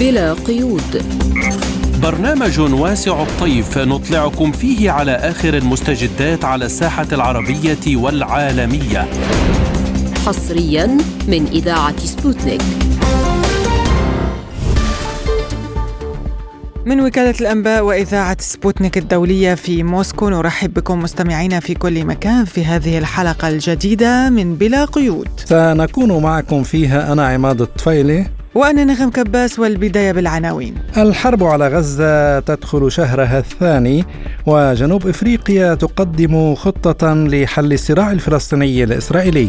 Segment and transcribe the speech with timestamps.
[0.00, 1.02] بلا قيود.
[2.02, 9.08] برنامج واسع الطيف نطلعكم فيه على آخر المستجدات على الساحة العربية والعالمية.
[10.26, 10.86] حصريا
[11.28, 12.62] من إذاعة سبوتنيك.
[16.86, 22.64] من وكالة الأنباء وإذاعة سبوتنيك الدولية في موسكو نرحب بكم مستمعينا في كل مكان في
[22.64, 25.28] هذه الحلقة الجديدة من بلا قيود.
[25.44, 28.26] سنكون معكم فيها أنا عماد الطفيلي.
[28.54, 30.74] وأنا نغم كباس والبداية بالعناوين.
[30.96, 34.04] الحرب على غزة تدخل شهرها الثاني
[34.46, 39.48] وجنوب إفريقيا تقدم خطة لحل الصراع الفلسطيني الإسرائيلي.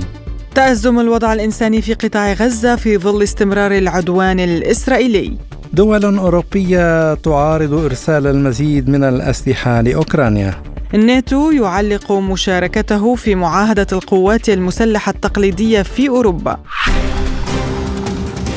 [0.55, 5.38] تأزم الوضع الإنساني في قطاع غزة في ظل استمرار العدوان الإسرائيلي.
[5.74, 10.54] دول أوروبية تعارض إرسال المزيد من الأسلحة لأوكرانيا.
[10.94, 16.58] الناتو يعلق مشاركته في معاهدة القوات المسلحة التقليدية في أوروبا.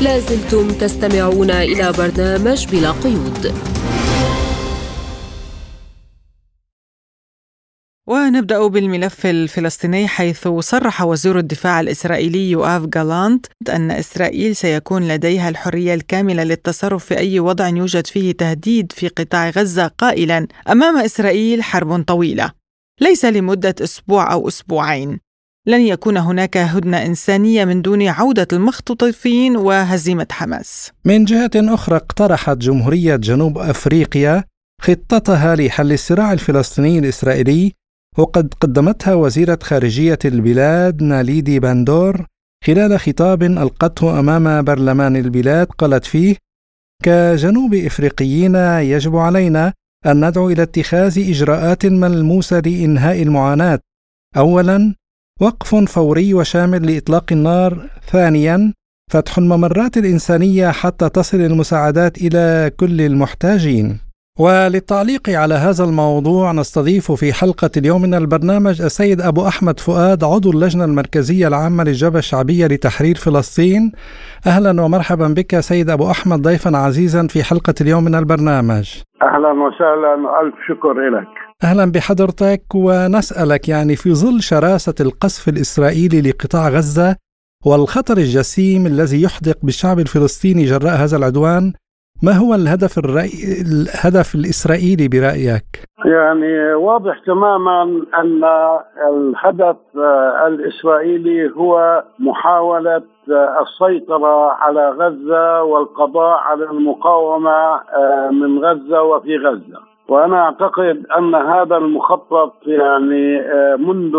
[0.02, 3.54] لازلتم تستمعون إلى برنامج بلا قيود.
[8.06, 15.94] ونبدأ بالملف الفلسطيني حيث صرح وزير الدفاع الإسرائيلي يؤاف جالانت أن إسرائيل سيكون لديها الحرية
[15.94, 22.02] الكاملة للتصرف في أي وضع يوجد فيه تهديد في قطاع غزة قائلا أمام إسرائيل حرب
[22.02, 22.52] طويلة.
[23.00, 25.27] ليس لمدة أسبوع أو أسبوعين.
[25.68, 30.92] لن يكون هناك هدنة إنسانية من دون عودة المختطفين وهزيمة حماس.
[31.04, 34.44] من جهة أخرى اقترحت جمهورية جنوب أفريقيا
[34.82, 37.72] خطتها لحل الصراع الفلسطيني الإسرائيلي
[38.18, 42.26] وقد قدمتها وزيرة خارجية البلاد ناليدي باندور
[42.64, 46.36] خلال خطاب ألقته أمام برلمان البلاد قالت فيه
[47.02, 48.54] كجنوب إفريقيين
[48.94, 49.72] يجب علينا
[50.06, 53.78] أن ندعو إلى اتخاذ إجراءات ملموسة لإنهاء المعاناة.
[54.36, 54.94] أولا
[55.40, 57.78] وقف فوري وشامل لإطلاق النار.
[58.12, 58.72] ثانيا
[59.10, 64.00] فتح الممرات الإنسانية حتى تصل المساعدات إلى كل المحتاجين.
[64.38, 70.50] وللتعليق على هذا الموضوع نستضيف في حلقة اليوم من البرنامج السيد أبو أحمد فؤاد عضو
[70.50, 73.92] اللجنة المركزية العامة للجبهة الشعبية لتحرير فلسطين.
[74.46, 79.02] أهلا ومرحبا بك سيد أبو أحمد ضيفا عزيزا في حلقة اليوم من البرنامج.
[79.22, 81.47] أهلا وسهلا ألف شكر لك.
[81.64, 87.16] أهلا بحضرتك ونسألك يعني في ظل شراسة القصف الإسرائيلي لقطاع غزة
[87.66, 91.72] والخطر الجسيم الذي يحدق بالشعب الفلسطيني جراء هذا العدوان
[92.22, 93.32] ما هو الهدف الرأي
[93.66, 95.68] الهدف الإسرائيلي برأيك؟
[96.04, 97.82] يعني واضح تماما
[98.14, 98.44] أن
[99.10, 99.76] الهدف
[100.46, 103.02] الإسرائيلي هو محاولة
[103.62, 107.80] السيطرة على غزة والقضاء على المقاومة
[108.30, 113.42] من غزة وفي غزة وأنا أعتقد أن هذا المخطط يعني
[113.76, 114.16] منذ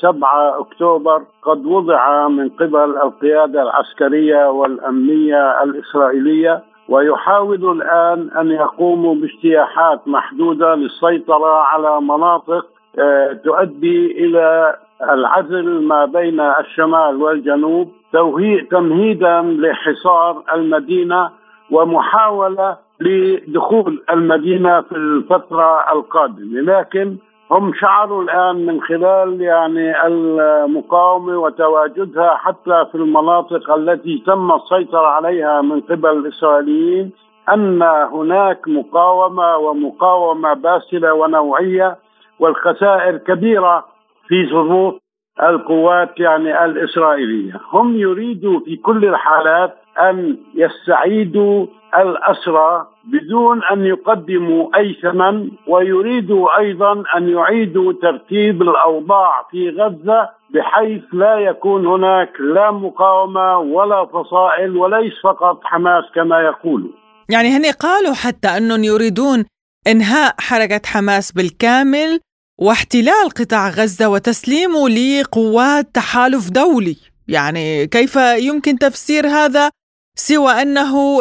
[0.00, 10.08] 7 أكتوبر قد وضع من قبل القيادة العسكرية والأمنية الإسرائيلية ويحاول الآن أن يقوموا باجتياحات
[10.08, 12.66] محدودة للسيطرة على مناطق
[13.44, 14.76] تؤدي إلى
[15.10, 17.92] العزل ما بين الشمال والجنوب
[18.70, 21.30] تمهيدا لحصار المدينة
[21.70, 27.16] ومحاولة لدخول المدينة في الفترة القادمة لكن
[27.50, 35.62] هم شعروا الآن من خلال يعني المقاومة وتواجدها حتى في المناطق التي تم السيطرة عليها
[35.62, 37.12] من قبل الإسرائيليين
[37.52, 41.96] أن هناك مقاومة ومقاومة باسلة ونوعية
[42.40, 43.84] والخسائر كبيرة
[44.28, 44.94] في ظروف
[45.42, 51.66] القوات يعني الإسرائيلية، هم يريدوا في كل الحالات أن يستعيدوا
[51.98, 61.02] الأسرى بدون أن يقدموا أي ثمن ويريدوا أيضا أن يعيدوا ترتيب الأوضاع في غزة بحيث
[61.12, 66.90] لا يكون هناك لا مقاومة ولا فصائل وليس فقط حماس كما يقولوا.
[67.30, 69.44] يعني هن قالوا حتى أنهم يريدون
[69.86, 72.20] إنهاء حركة حماس بالكامل
[72.58, 76.96] واحتلال قطاع غزة وتسليمه لقوات تحالف دولي،
[77.28, 79.70] يعني كيف يمكن تفسير هذا
[80.16, 81.20] سوى أنه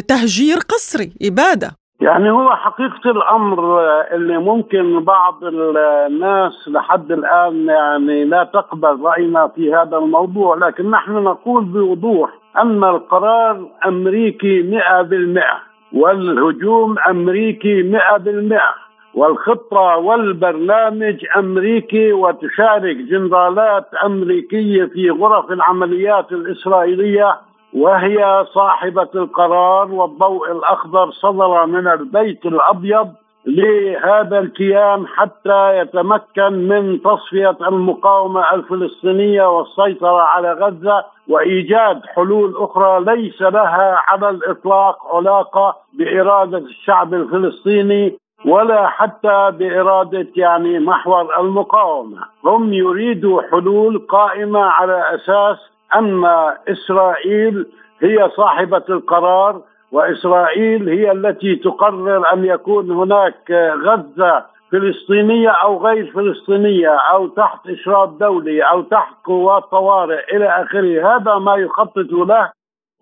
[0.00, 1.70] تهجير قسري إبادة؟
[2.00, 3.80] يعني هو حقيقة الأمر
[4.14, 11.12] اللي ممكن بعض الناس لحد الآن يعني لا تقبل رأينا في هذا الموضوع لكن نحن
[11.12, 15.58] نقول بوضوح أن القرار أمريكي مئة بالمئة
[15.92, 18.74] والهجوم أمريكي مئة بالمئة.
[19.14, 27.36] والخطة والبرنامج أمريكي وتشارك جنرالات أمريكية في غرف العمليات الإسرائيلية
[27.72, 33.08] وهي صاحبة القرار والضوء الأخضر صدر من البيت الأبيض
[33.46, 43.42] لهذا الكيان حتى يتمكن من تصفية المقاومة الفلسطينية والسيطرة على غزة وإيجاد حلول أخرى ليس
[43.42, 53.42] لها على الإطلاق علاقة بإرادة الشعب الفلسطيني ولا حتى بإرادة يعني محور المقاومة، هم يريدوا
[53.42, 55.58] حلول قائمة على أساس
[55.94, 56.24] أن
[56.68, 57.66] إسرائيل
[58.00, 59.60] هي صاحبة القرار
[59.92, 63.50] وإسرائيل هي التي تقرر أن يكون هناك
[63.84, 71.16] غزة فلسطينية أو غير فلسطينية أو تحت إشراف دولي أو تحت قوات طوارئ إلى آخره،
[71.16, 72.50] هذا ما يخطط له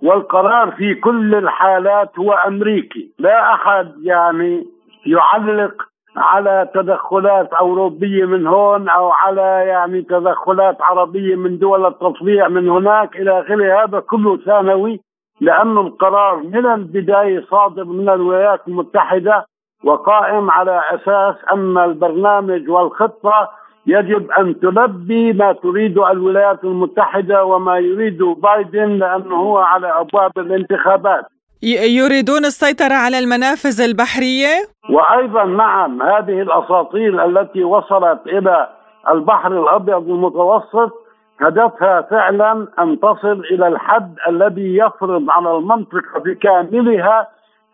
[0.03, 4.67] والقرار في كل الحالات هو أمريكي، لا أحد يعني
[5.06, 5.82] يعلق
[6.17, 13.17] على تدخلات أوروبية من هون أو على يعني تدخلات عربية من دول التطبيع من هناك
[13.17, 13.85] إلى آخره.
[13.85, 15.00] هذا كله ثانوي
[15.41, 19.47] لأن القرار من البداية صادر من الولايات المتحدة
[19.85, 23.50] وقائم على أساس أن البرنامج والخطة
[23.87, 31.25] يجب أن تلبي ما تريد الولايات المتحدة وما يريد بايدن لأنه هو على أبواب الانتخابات.
[31.62, 34.55] يريدون السيطرة على المنافذ البحرية؟
[34.91, 38.69] وأيضا نعم هذه الأساطيل التي وصلت إلى
[39.11, 40.93] البحر الأبيض المتوسط
[41.41, 47.29] هدفها فعلا أن تصل إلى الحد الذي يفرض على المنطقة بكاملها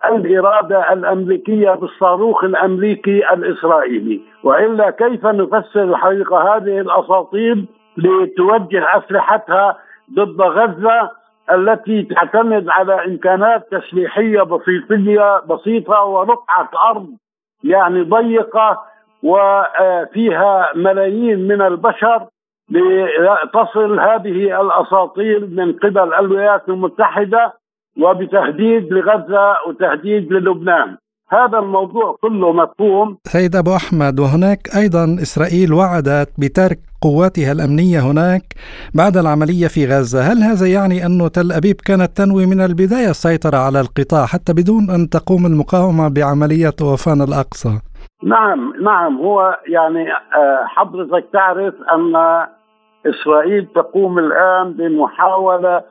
[0.04, 7.66] الإرادة الأمريكية بالصاروخ الأمريكي الإسرائيلي، وإلا كيف نفسر الحقيقة هذه الاساطيل
[7.96, 9.76] لتوجه أسلحتها
[10.14, 11.10] ضد غزة
[11.52, 17.08] التي تعتمد على إمكانات تسليحية بسيطيه بسيطة ورقعه أرض
[17.64, 18.82] يعني ضيقة
[19.22, 22.26] وفيها ملايين من البشر
[22.70, 27.52] لتصل هذه الاساطيل من قبل الولايات المتحدة
[28.00, 30.96] وبتهديد لغزة وتهديد للبنان.
[31.30, 33.18] هذا الموضوع كله مفهوم.
[33.24, 38.42] سيد أبو أحمد وهناك أيضا إسرائيل وعدت بترك قواتها الأمنية هناك
[38.94, 43.56] بعد العملية في غزة، هل هذا يعني انه تل أبيب كانت تنوي من البداية السيطرة
[43.56, 47.80] على القطاع حتى بدون أن تقوم المقاومة بعملية طوفان الأقصى؟
[48.22, 52.16] نعم نعم هو يعني آه، حضرتك تعرف أن
[53.06, 55.82] إسرائيل تقوم الآن بمحاولة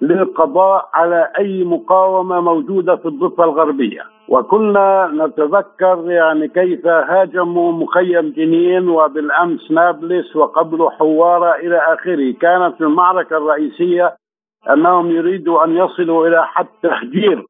[0.00, 4.02] للقضاء على أي مقاومة موجودة في الضفة الغربية.
[4.28, 12.32] وكنا نتذكر يعني كيف هاجموا مخيم جنين وبالأمس نابلس وقبل حوارة إلى آخره.
[12.40, 14.16] كانت المعركة الرئيسية
[14.72, 17.44] أنهم يريدوا أن يصلوا إلى حد تهجير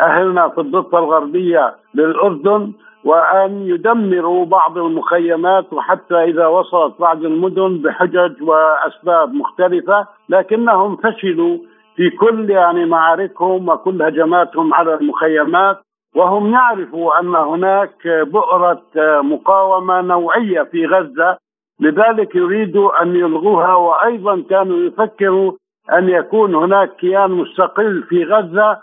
[0.00, 2.72] أهلنا في الضفة الغربية للأردن
[3.04, 11.58] وأن يدمروا بعض المخيمات وحتى إذا وصلت بعض المدن بحجج وأسباب مختلفة لكنهم فشلوا
[11.96, 15.80] في كل يعني معاركهم وكل هجماتهم على المخيمات
[16.14, 18.82] وهم يعرفوا أن هناك بؤرة
[19.22, 21.38] مقاومة نوعية في غزة.
[21.80, 25.52] لذلك يريدوا أن يلغوها وأيضا كانوا يفكروا
[25.92, 28.78] أن يكون هناك كيان مستقل في غزة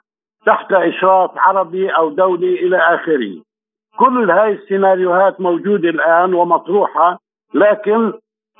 [0.46, 3.42] تحت إشراف عربي أو دولي إلى آخره.
[4.00, 7.20] كل هاي السيناريوهات موجودة الآن ومطروحة
[7.54, 8.14] لكن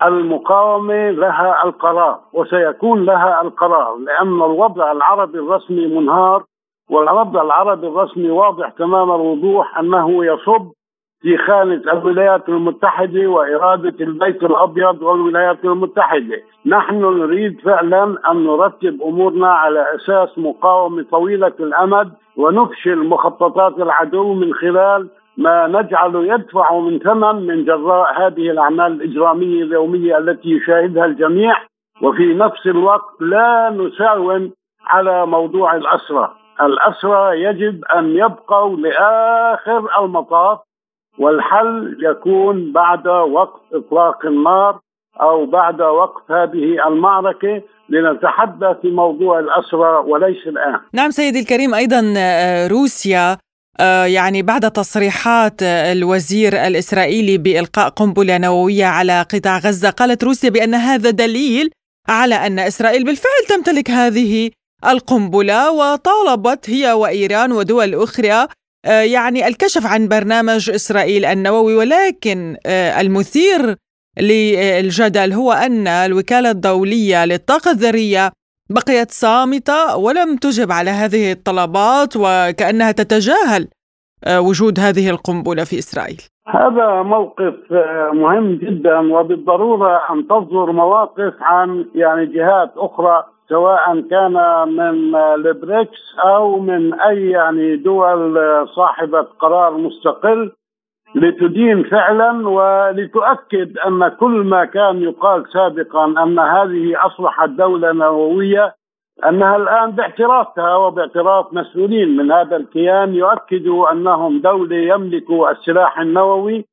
[0.04, 6.44] المقاومة لها القرار وسيكون لها القرار لأن الوضع العربي الرسمي منهار
[6.90, 10.72] والوضع العربي الرسمي واضح تمام الوضوح أنه يصب
[11.22, 16.42] في خانة الولايات المتحدة وإرادة البيت الأبيض والولايات المتحدة.
[16.66, 24.54] نحن نريد فعلا أن نرتب أمورنا على أساس مقاومة طويلة الأمد ونفشل مخططات العدو من
[24.54, 31.56] خلال ما نجعل يدفع من ثمن من جراء هذه الأعمال الإجرامية اليومية التي يشاهدها الجميع
[32.02, 34.52] وفي نفس الوقت لا نساوم
[34.86, 40.60] على موضوع الاسرى، الاسرى يجب أن يبقوا لآخر المطاف
[41.20, 44.80] والحل يكون بعد وقت إطلاق النار
[45.22, 50.80] أو بعد وقت هذه المعركة لنتحدث في موضوع الاسرى وليس الآن.
[50.94, 53.38] نعم سيدي الكريم أيضا آه، روسيا
[54.06, 61.10] يعني بعد تصريحات الوزير الإسرائيلي بإلقاء قنبلة نووية على قطاع غزة قالت روسيا بأن هذا
[61.10, 61.72] دليل
[62.10, 64.52] على أن إسرائيل بالفعل تمتلك هذه
[64.86, 68.48] القنبلة وطالبت هي وإيران ودول أخرى
[68.86, 71.76] آه، يعني الكشف عن برنامج إسرائيل النووي.
[71.76, 73.76] ولكن آه، المثير
[74.20, 78.32] للجدل هو أن الوكالة الدولية للطاقة الذرية
[78.74, 83.68] بقيت صامتة ولم تجب على هذه الطلبات وكأنها تتجاهل
[84.28, 86.22] آه، وجود هذه القنبلة في إسرائيل.
[86.48, 94.34] هذا موقف آه، مهم جدا وبالضرورة أن تصدر مواقف عن يعني جهات أخرى سواء كان
[94.68, 98.38] من البريكس أو من أي يعني دول
[98.76, 100.52] صاحبة قرار مستقل.
[101.16, 108.76] لتدين فعلا ولتؤكد أن كل ما كان يقال سابقا أن هذه أصبحت دولة نووية
[109.30, 116.66] أنها الآن باعترافها وباعتراف مسؤولين من هذا الكيان يؤكدوا أنهم دولة يملك السلاح النووي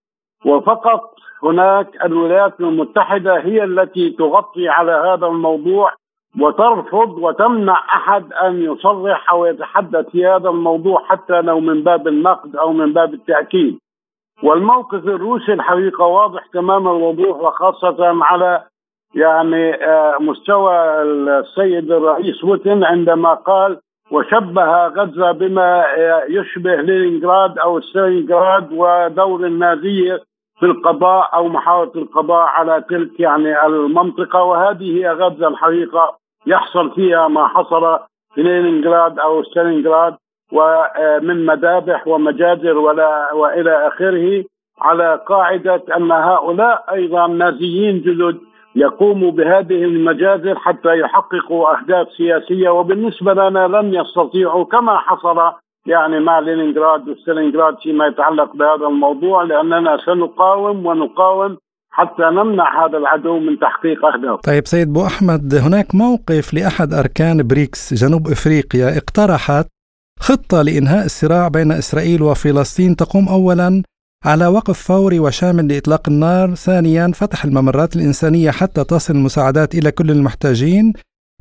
[0.45, 5.92] وفقط هناك الولايات المتحدة هي التي تغطي على هذا الموضوع
[6.40, 12.57] وترفض وتمنع أحد أن يصرح أو يتحدث في هذا الموضوع حتى لو من باب النقد
[12.57, 13.78] أو من باب التأكيد.
[14.42, 18.62] والموقف الروسي الحقيقة واضح تمام الوضوح وخاصة على
[19.14, 23.78] يعني آه، مستوى السيد الرئيس بوتين عندما قال
[24.11, 30.21] وشبه غزة بما آه، يشبه لينينغراد أو ستالينغراد ودور النازيه
[30.61, 34.42] في القضاء أو محاولة القضاء على تلك يعني المنطقة.
[34.42, 37.99] وهذه هي غزة الحقيقة يحصل فيها ما حصل
[38.35, 40.16] في لينينغراد أو ستالينغراد
[40.52, 44.45] ومن مذابح ومجازر ولا وإلى آخره
[44.81, 48.38] على قاعدة أن هؤلاء أيضا نازيين جدد
[48.76, 55.38] يقوموا بهذه المجازر حتى يحققوا أهداف سياسية وبالنسبة لنا لن يستطيعوا كما حصل
[55.87, 61.57] يعني مع لينينغراد وستالينغراد فيما يتعلق بهذا الموضوع لأننا سنقاوم ونقاوم
[61.90, 64.40] حتى نمنع هذا العدو من تحقيق أهدافه.
[64.47, 69.77] طيب سيد أبو أحمد هناك موقف لأحد أركان بريكس جنوب إفريقيا اقترحت
[70.20, 73.82] خطة لإنهاء الصراع بين إسرائيل وفلسطين تقوم اولا
[74.25, 80.10] على وقف فوري وشامل لإطلاق النار، ثانيا فتح الممرات الإنسانية حتى تصل المساعدات إلى كل
[80.10, 80.92] المحتاجين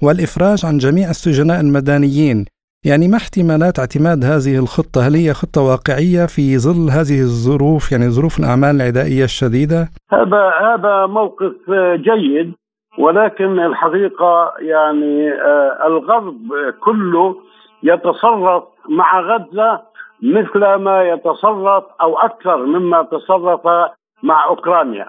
[0.03, 2.46] والإفراج عن جميع السجناء المدنيين.
[2.86, 8.10] يعني ما احتمالات اعتماد هذه الخطة؟ هل هي خطة واقعية في ظل هذه الظروف يعني
[8.10, 11.53] ظروف الأعمال العدائية الشديدة؟ هذا هذا موقف
[11.96, 12.53] جيد
[12.98, 16.38] ولكن الحقيقة يعني آه، الغرب
[16.79, 17.36] كله
[17.84, 19.81] يتصرف مع غزة
[20.22, 23.67] مثل ما يتصرف أو أكثر مما تصرف
[24.24, 25.07] مع أوكرانيا.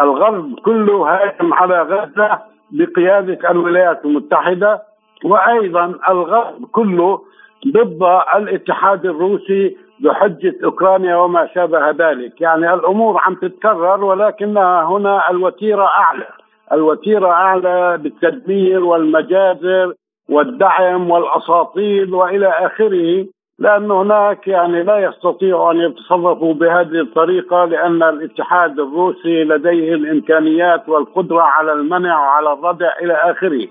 [0.00, 2.38] الغرب كله هاجم على غزة
[2.70, 4.82] بقيادة الولايات المتحدة
[5.24, 7.20] وأيضا الغرب كله
[7.66, 8.02] ضد
[8.36, 16.26] الاتحاد الروسي بحجة أوكرانيا وما شابه ذلك، يعني الأمور عم تتكرر ولكنها هنا الوتيرة أعلى،
[16.72, 19.94] الوتيرة أعلى بالتدمير والمجازر
[20.30, 23.26] والدعم والأساطيل وإلى آخره،
[23.58, 31.42] لأن هناك يعني لا يستطيعوا أن يتصرفوا بهذه الطريقة لأن الاتحاد الروسي لديه الإمكانيات والقدرة
[31.42, 33.66] على المنع وعلى الردع إلى آخره.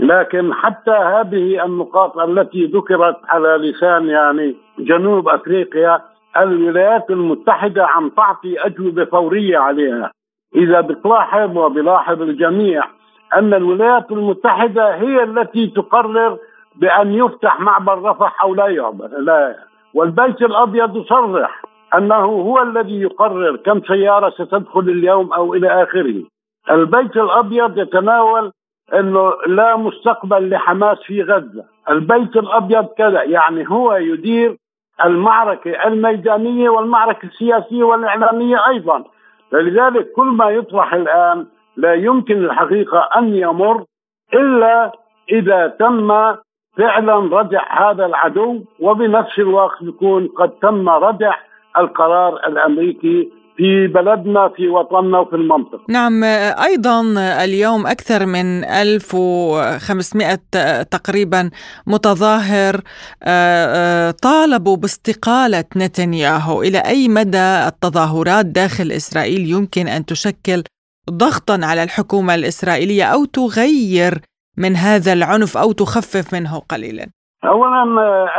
[0.00, 6.00] لكن حتى هذه النقاط التي ذكرت على لسان يعني جنوب أفريقيا
[6.36, 10.10] الولايات المتحدة عم تعطي أجوبة فورية عليها
[10.56, 12.82] إذا بتلاحظ وبلاحظ الجميع
[13.34, 16.38] أن الولايات المتحدة هي التي تقرر
[16.76, 19.56] بأن يفتح معبر رفح أو لا يعبر لا.
[19.94, 21.62] والبيت الأبيض يصرح
[21.94, 26.22] أنه هو الذي يقرر كم سيارة ستدخل اليوم أو إلى آخره.
[26.70, 28.52] البيت الأبيض يتناول
[28.94, 34.56] إنه لا مستقبل لحماس في غزة، البيت الأبيض كذا، يعني هو يدير
[35.04, 39.04] المعركة الميدانية والمعركة السياسية والإعلامية أيضا،
[39.50, 43.84] فلذلك كل ما يطرح الآن لا يمكن الحقيقة أن يمر
[44.34, 44.92] إلا
[45.32, 46.08] إذا تم
[46.78, 51.34] فعلا ردع هذا العدو وبنفس الوقت يكون قد تم ردع
[51.78, 55.80] القرار الأمريكي في بلدنا في وطننا وفي المنطقة.
[55.88, 56.24] نعم
[56.64, 57.00] أيضا
[57.44, 60.34] اليوم أكثر من 1500
[60.82, 61.50] تقريبا
[61.86, 62.74] متظاهر
[63.22, 66.62] آه، آه، طالبوا باستقالة نتنياهو.
[66.62, 70.62] إلى أي مدى التظاهرات داخل إسرائيل يمكن أن تشكل
[71.10, 74.12] ضغطا على الحكومة الإسرائيلية أو تغير
[74.58, 77.06] من هذا العنف أو تخفف منه قليلا
[77.44, 77.82] اولا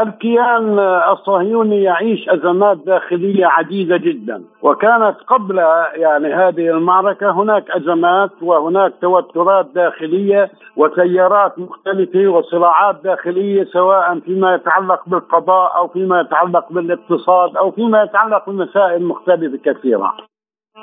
[0.01, 0.79] الكيان
[1.12, 5.58] الصهيوني يعيش أزمات داخلية عديدة جدا وكانت قبل
[5.96, 15.01] يعني هذه المعركة هناك أزمات وهناك توترات داخلية وتيارات مختلفة وصراعات داخلية سواء فيما يتعلق
[15.08, 20.13] بالقضاء أو فيما يتعلق بالاقتصاد أو فيما يتعلق بمسائل مختلفة كثيرة.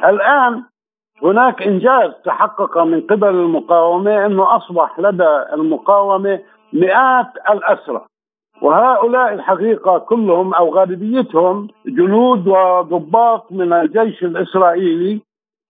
[0.04, 0.62] الآن
[1.22, 6.40] هناك إنجاز تحقق من قبل المقاومة إنه أصبح لدى المقاومة
[6.72, 8.00] مئات الأسرى.
[8.62, 15.20] وهؤلاء الحقيقة كلهم أو غالبيتهم جنود وضباط من الجيش الإسرائيلي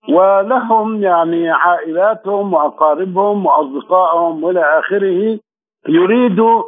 [0.09, 5.39] ولهم يعني عائلاتهم وأقاربهم وأصدقائهم وإلى آخره
[5.89, 6.63] يريدوا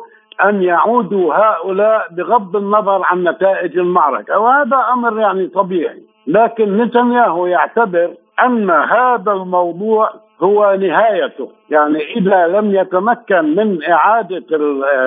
[0.45, 4.39] أن يعودوا هؤلاء بغض النظر عن نتائج المعركة.
[4.39, 6.03] وهذا أمر يعني طبيعي.
[6.27, 10.11] لكن نتنياهو يعتبر أن هذا الموضوع
[10.43, 11.51] هو نهايته.
[11.71, 14.57] يعني إذا لم يتمكن من إعادة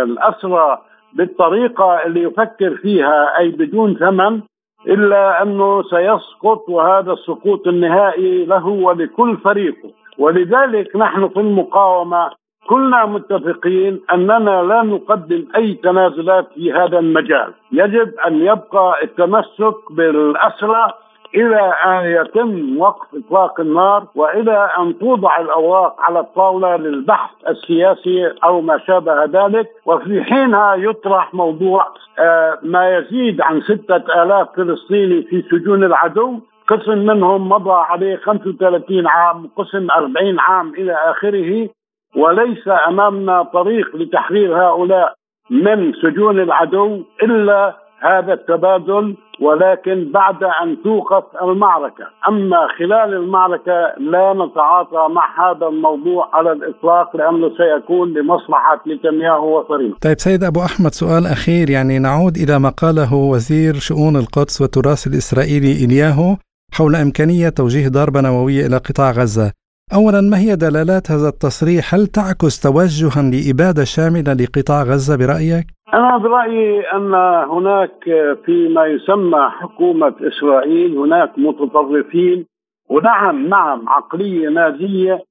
[0.04, 0.78] الأسرى
[1.14, 4.42] بالطريقة اللي يفكر فيها أي بدون ثمن
[4.88, 9.90] إلا أنه سيسقط وهذا السقوط النهائي له ولكل فريقه.
[10.18, 12.30] ولذلك نحن في المقاومة
[12.70, 20.94] كلنا متفقين أننا لا نقدم أي تنازلات في هذا المجال، يجب أن يبقى التمسك بالأسرى
[21.36, 28.62] إلى أن يتم وقف إطلاق النار وإلى أن توضع الأوراق على الطاولة للبحث السياسي أو
[28.62, 29.70] ما شابه ذلك.
[29.86, 31.88] وفي حينها يطرح موضوع
[32.20, 36.40] آه، ما يزيد عن ستة آلاف فلسطيني في سجون العدو.
[36.68, 41.70] قسم منهم مضى عليه 35 عام قسم 40 عام إلى آخره.
[42.16, 45.14] وليس أمامنا طريق لتحرير هؤلاء
[45.50, 54.34] من سجون العدو إلا هذا التبادل ولكن بعد أن توقف المعركة، أما خلال المعركة لا
[54.34, 59.98] نتعاطى مع هذا الموضوع على الإطلاق لأنه سيكون لمصلحة نتنياهو وفريقه.
[60.02, 65.08] طيب سيد أبو أحمد سؤال أخير يعني نعود إلى ما قاله وزير شؤون القدس والتراث
[65.08, 66.36] الإسرائيلي الياهو
[66.74, 69.52] حول إمكانية توجيه ضربة نووية إلى قطاع غزة.
[69.94, 76.18] اولا ما هي دلالات هذا التصريح؟ هل تعكس توجها لإبادة شاملة لقطاع غزة برأيك؟ أنا
[76.18, 77.14] برأيي أن
[77.50, 78.04] هناك
[78.46, 82.46] فيما يسمى حكومة إسرائيل هناك متطرفين
[82.90, 85.24] ونعم نعم عقلية نازية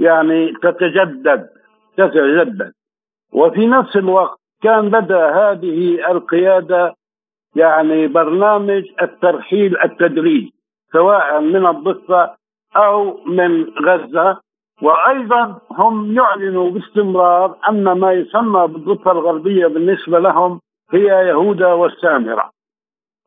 [0.00, 1.48] يعني تتجدد
[1.96, 2.72] تتجدد.
[3.32, 6.94] وفي نفس الوقت كان لدى هذه القيادة
[7.56, 10.52] يعني برنامج الترحيل التدريجي
[10.92, 12.34] سواء من الضفة
[12.76, 14.40] أو من غزة.
[14.82, 20.60] وأيضا هم يعلنوا باستمرار أن ما يسمى بالضفة الغربية بالنسبة لهم
[20.92, 22.50] هي يهودا والسامرة.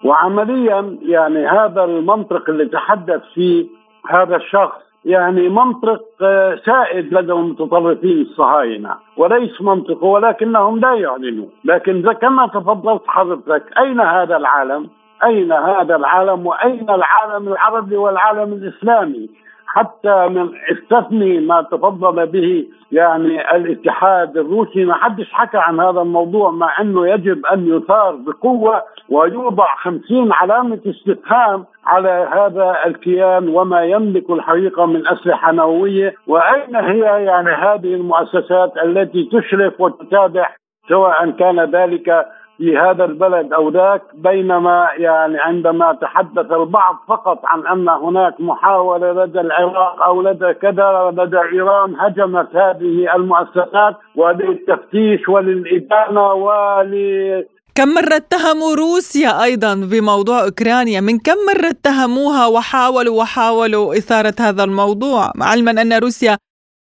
[0.06, 3.68] وعمليا يعني هذا المنطق اللي تحدث فيه
[4.08, 12.12] هذا الشخص يعني منطق آه، سائد لدى المتطرفين الصهاينة وليس منطق ولكنهم لا يعلنوا، لكن
[12.12, 14.89] كما تفضلت حضرتك أين هذا العالم؟
[15.24, 19.29] أين هذا العالم وأين العالم العربي والعالم الإسلامي؟
[19.76, 24.86] حتى من استثني ما تفضل به يعني الاتحاد الروسي.
[24.86, 30.80] ما حدش حكى عن هذا الموضوع مع إنه يجب أن يثار بقوة ويوضع خمسين علامة
[30.88, 36.15] استفهام على هذا الكيان وما يملك الحقيقة من أسلحة نووية.
[36.28, 40.50] وأين هي يعني هذه المؤسسات التي تشرف وتتابع
[40.89, 42.26] سواء كان ذلك
[42.60, 49.24] في هذا البلد أو ذاك بينما يعني عندما تحدث البعض فقط عن أن هناك محاولة
[49.24, 57.45] لدى العراق أو لدى كذا لدى إيران هجمت هذه المؤسسات وللتفتيش وللإدانة ول
[57.76, 64.63] كم مرة اتهموا روسيا أيضا بموضوع أوكرانيا؟ من كم مرة اتهموها وحاولوا وحاولوا إثارة هذا
[64.63, 66.38] الموضوع؟ علما أن روسيا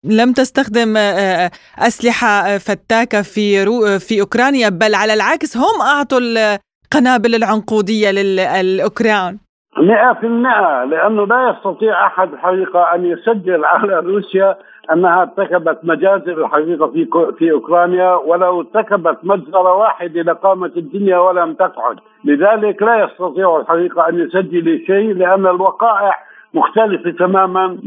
[0.05, 3.65] لم تستخدم آه، آه، أسلحة فتاكة في
[3.99, 9.39] في أوكرانيا بل على العكس هم أعطوا القنابل العنقودية للأوكران
[9.79, 14.57] مئة في المئة لأنه لا يستطيع أحد الحقيقة أن يسجل على روسيا
[14.93, 17.07] أنها ارتكبت مجازر الحقيقة في
[17.39, 21.97] في أوكرانيا ولو ارتكبت مجزرة واحدة لقامت الدنيا ولم تقعد.
[22.25, 26.19] لذلك لا يستطيع الحقيقة أن يسجل شيء لأن الوقائع
[26.55, 27.79] مختلفة تماما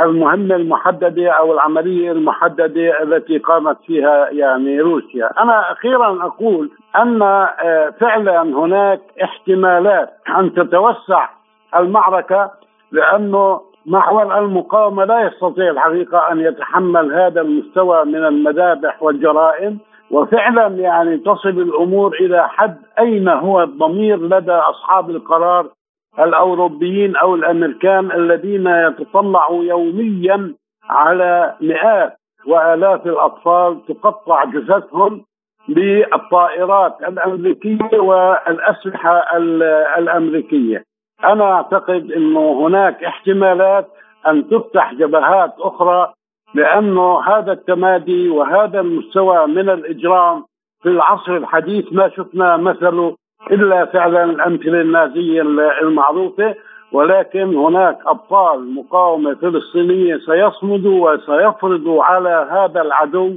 [0.00, 7.94] المهمة المحددة أو العملية المحددة التي قامت فيها يعني روسيا، أنا أخيرا أقول أن آه،
[8.00, 11.28] فعلا هناك احتمالات أن تتوسع
[11.76, 12.50] المعركة
[12.92, 19.78] لأنه محور المقاومة لا يستطيع الحقيقة أن يتحمل هذا المستوى من المذابح والجرائم.
[20.10, 25.66] وفعلا يعني تصل الأمور إلى حد أين هو الضمير لدى أصحاب القرار
[26.20, 30.54] الأوروبيين أو الأمريكان الذين يتطلعوا يوميا
[30.90, 35.24] على مئات وآلاف الأطفال تقطع جثثهم
[35.68, 39.36] بالطائرات الأمريكية والأسلحة
[39.98, 40.84] الأمريكية.
[41.24, 43.88] أنا أعتقد إنه هناك احتمالات
[44.28, 46.12] أن تفتح جبهات أخرى
[46.54, 50.44] لأنه هذا التمادي وهذا المستوى من الإجرام
[50.82, 53.16] في العصر الحديث ما شفنا مثله
[53.50, 55.42] إلا فعلا الأمثلة النازية
[55.82, 56.54] المعروفة
[56.92, 63.34] ولكن هناك أبطال مقاومة فلسطينية سيصمدوا وسيفرضوا على هذا العدو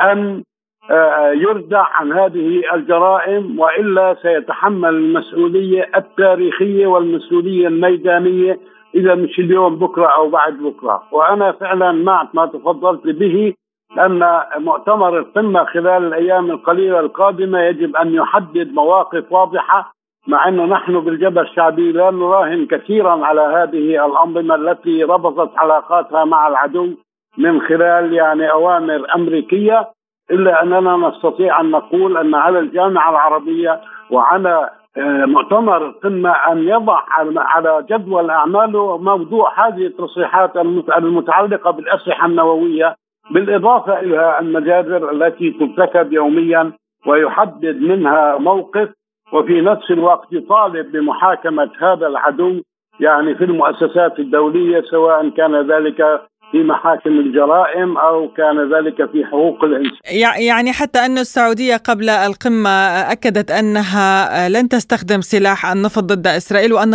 [0.00, 0.42] أن
[0.90, 8.58] آه، يردع عن هذه الجرائم وإلا سيتحمل المسؤولية التاريخية والمسؤولية الميدانية
[8.94, 11.02] إذا مش اليوم بكرة أو بعد بكرة.
[11.12, 13.54] وأنا فعلا معك ما تفضلت به
[13.98, 19.92] أن مؤتمر القمة خلال الأيام القليلة القادمة يجب أن يحدد مواقف واضحة
[20.26, 26.48] مع أنه نحن بالجبهة الشعبية لا نراهن كثيرا على هذه الأنظمة التي ربطت علاقاتها مع
[26.48, 26.88] العدو
[27.38, 29.88] من خلال يعني أوامر أمريكية
[30.30, 37.02] إلا أننا نستطيع أن نقول أن على الجامعة العربية وعلى آه، مؤتمر القمة أن يضع
[37.36, 40.56] على جدول أعماله موضوع هذه التصريحات
[40.96, 42.96] المتعلقة بالأسلحة النووية.
[43.30, 46.72] بالإضافة إلى المجازر التي ترتكب يوميا
[47.06, 48.88] ويحدد منها موقف
[49.32, 52.62] وفي نفس الوقت يطالب بمحاكمة هذا العدو
[53.00, 56.20] يعني في المؤسسات الدولية سواء كان ذلك
[56.52, 59.98] في محاكم الجرائم أو كان ذلك في حقوق الإنسان.
[60.48, 62.70] يعني حتى أن السعودية قبل القمة
[63.12, 66.94] أكدت أنها لن تستخدم سلاح النفط ضد إسرائيل وأن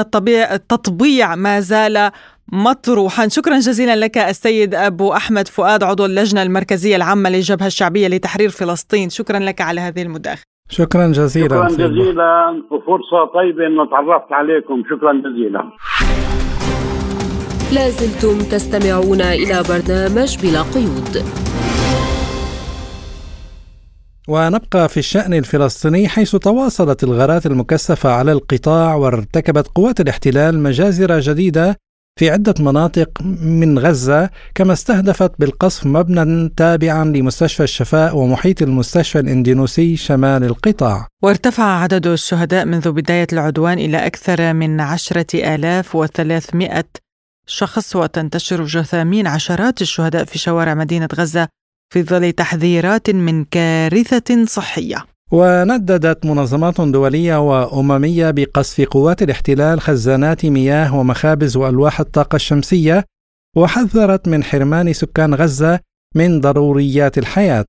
[0.54, 2.12] التطبيع ما زال
[2.52, 8.50] مطروحا شكرا جزيلا لك السيد أبو أحمد فؤاد عضو اللجنة المركزية العامة للجبهة الشعبية لتحرير
[8.50, 9.10] فلسطين.
[9.10, 10.44] شكرا لك على هذه المداخلة.
[10.70, 12.64] شكرا جزيلا شكرا جزيلا.
[12.72, 14.84] وفرصة طيبة ان تعرفت عليكم.
[14.90, 15.72] شكرا جزيلا.
[17.74, 21.24] لازلتم تستمعون إلى برنامج بلا قيود.
[24.28, 31.76] ونبقى في الشأن الفلسطيني حيث تواصلت الغارات المكثفة على القطاع وارتكبت قوات الاحتلال مجازر جديدة
[32.20, 39.98] في عدة مناطق من غزة كما استهدفت بالقصف مبنى تابعا لمستشفى الشفاء ومحيط المستشفى الإندونيسي
[39.98, 41.08] شمال القطاع.
[41.24, 46.86] وارتفع عدد الشهداء منذ بداية العدوان إلى أكثر من عشرة آلاف وثلاثمائة
[47.48, 51.48] شخص وتنتشر جثامين عشرات الشهداء في شوارع مدينة غزة
[51.94, 55.15] في ظل تحذيرات من كارثة صحية.
[55.32, 63.06] ونددت منظمات دولية وأممية بقصف قوات الاحتلال خزانات مياه ومخابز وألواح الطاقة الشمسية
[63.56, 65.80] وحذرت من حرمان سكان غزة
[66.16, 67.66] من ضروريات الحياة.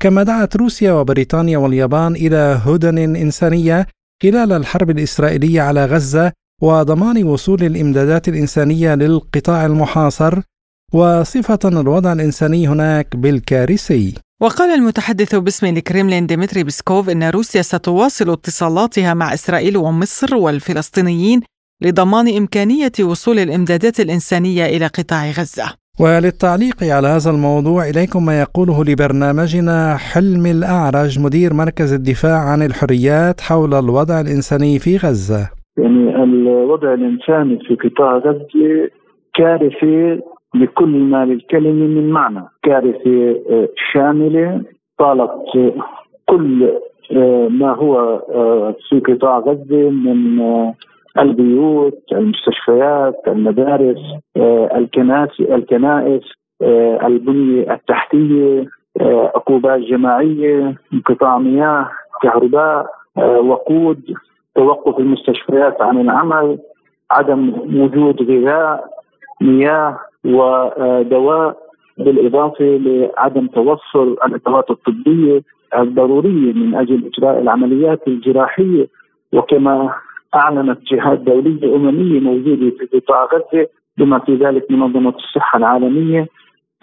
[0.00, 3.86] كما دعت روسيا وبريطانيا واليابان إلى هدن إنسانية
[4.22, 10.40] خلال الحرب الإسرائيلية على غزة وضمان وصول الإمدادات الإنسانية للقطاع المحاصر
[10.94, 14.14] وصف الوضع الإنساني هناك بالكارثي.
[14.40, 21.40] وقال المتحدث باسم الكريملين ديمتري بيسكوف إن روسيا ستواصل اتصالاتها مع إسرائيل ومصر والفلسطينيين
[21.82, 25.64] لضمان إمكانية وصول الإمدادات الإنسانية إلى قطاع غزة.
[26.00, 33.40] وللتعليق على هذا الموضوع إليكم ما يقوله لبرنامجنا حلمي الأعرج مدير مركز الدفاع عن الحريات
[33.40, 35.48] حول الوضع الإنساني في غزة.
[35.78, 38.88] يعني الوضع الإنساني في قطاع غزة
[39.34, 40.22] كارثة
[40.54, 42.44] بكل ما للكلمة من معنى.
[42.62, 44.62] كارثة آه، شاملة
[44.98, 45.32] طالت
[46.26, 46.72] كل
[47.12, 47.98] آه، ما هو
[48.34, 50.40] آه، في قطاع غزة من
[51.18, 53.98] البيوت المستشفيات المدارس
[54.76, 56.22] الكنائس الكنائس
[57.06, 58.66] البنية التحتية
[59.34, 61.88] عقوبات جماعية انقطاع مياه
[62.22, 64.14] كهرباء وقود
[64.54, 66.58] توقف المستشفيات عن العمل
[67.10, 68.84] عدم وجود غذاء
[69.40, 71.56] مياه ودواء
[71.98, 75.42] بالإضافة لعدم توفر الادوات الطبية
[75.78, 78.88] الضرورية من أجل إجراء العمليات الجراحية.
[79.32, 79.94] وكما
[80.34, 86.26] أعلنت جهات دولية أممية موجودة في قطاع غزة بما في ذلك منظمة الصحة العالمية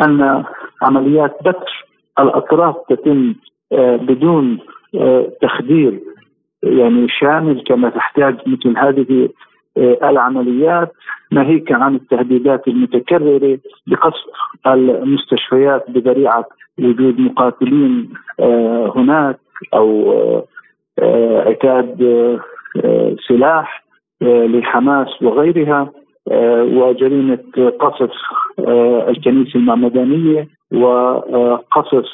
[0.01, 0.43] أن
[0.81, 1.85] عمليات بتر
[2.19, 3.35] الأطراف تتم
[3.71, 4.59] آه، بدون
[4.95, 5.99] آه، تخدير
[6.63, 9.29] يعني شامل كما تحتاج مثل هذه
[9.77, 10.93] العمليات
[11.31, 13.57] ناهيك عن التهديدات المتكررة
[13.87, 14.23] بقصف
[14.67, 16.45] المستشفيات بذريعة
[16.79, 19.37] وجود مقاتلين آه، هناك
[19.73, 20.13] أو
[20.99, 21.97] آه، عتاد
[23.27, 23.85] سلاح
[24.21, 25.91] لحماس وغيرها
[26.61, 27.39] وجريمة
[27.79, 28.11] قصف
[29.09, 32.05] الكنيسة المعمدانية وقصف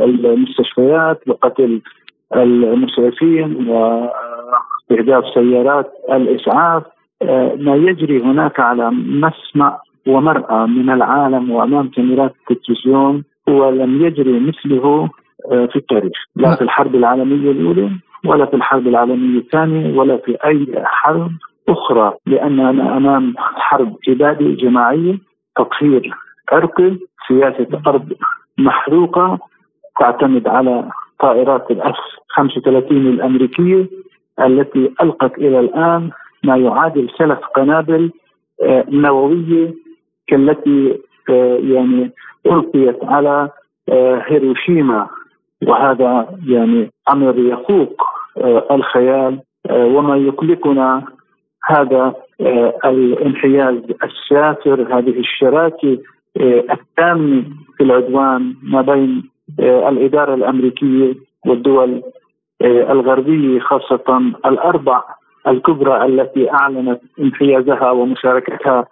[0.00, 1.80] المستشفيات وقتل
[2.36, 3.68] المسعفين
[4.90, 6.82] واستهداف سيارات الإسعاف
[7.22, 14.40] آه، ما يجري هناك على مسمع ومرأى من العالم وأمام كاميرات التلفزيون هو لم يجري
[14.40, 15.08] مثله
[15.52, 17.90] آه، في التاريخ لا في الحرب العالمية الأولى
[18.24, 21.30] ولا في الحرب العالمية الثانية ولا في أي حرب
[21.68, 25.18] أخرى لاننا أمام حرب إبادة جماعية
[25.56, 26.10] تطهير
[26.52, 26.96] عرقي
[27.28, 28.12] سياسة أرض
[28.58, 29.38] محروقة
[30.00, 30.84] تعتمد على
[31.20, 31.96] طائرات الأف
[32.28, 33.86] 35 الأمريكية.
[34.40, 36.10] التي ألقت إلى الآن
[36.44, 38.10] ما يعادل ثلاث قنابل
[38.62, 39.74] آه، نووية
[40.26, 40.98] كالتي
[41.30, 42.10] آه، يعني
[42.46, 43.50] ألقيت على
[43.88, 45.06] آه، هيروشيما.
[45.66, 48.02] وهذا يعني أمر يفوق
[48.70, 51.04] الخيال وما يقلقنا
[51.64, 52.14] هذا
[52.84, 53.74] الانحياز
[54.04, 55.98] السافر هذه الشراكة
[56.70, 57.44] التامة
[57.76, 61.14] في العدوان ما بين الإدارة الأمريكية
[61.46, 62.02] والدول
[62.62, 65.02] آه، الغربيه خاصة الأربع
[65.48, 68.86] الكبرى التي أعلنت انحيازها ومشاركتها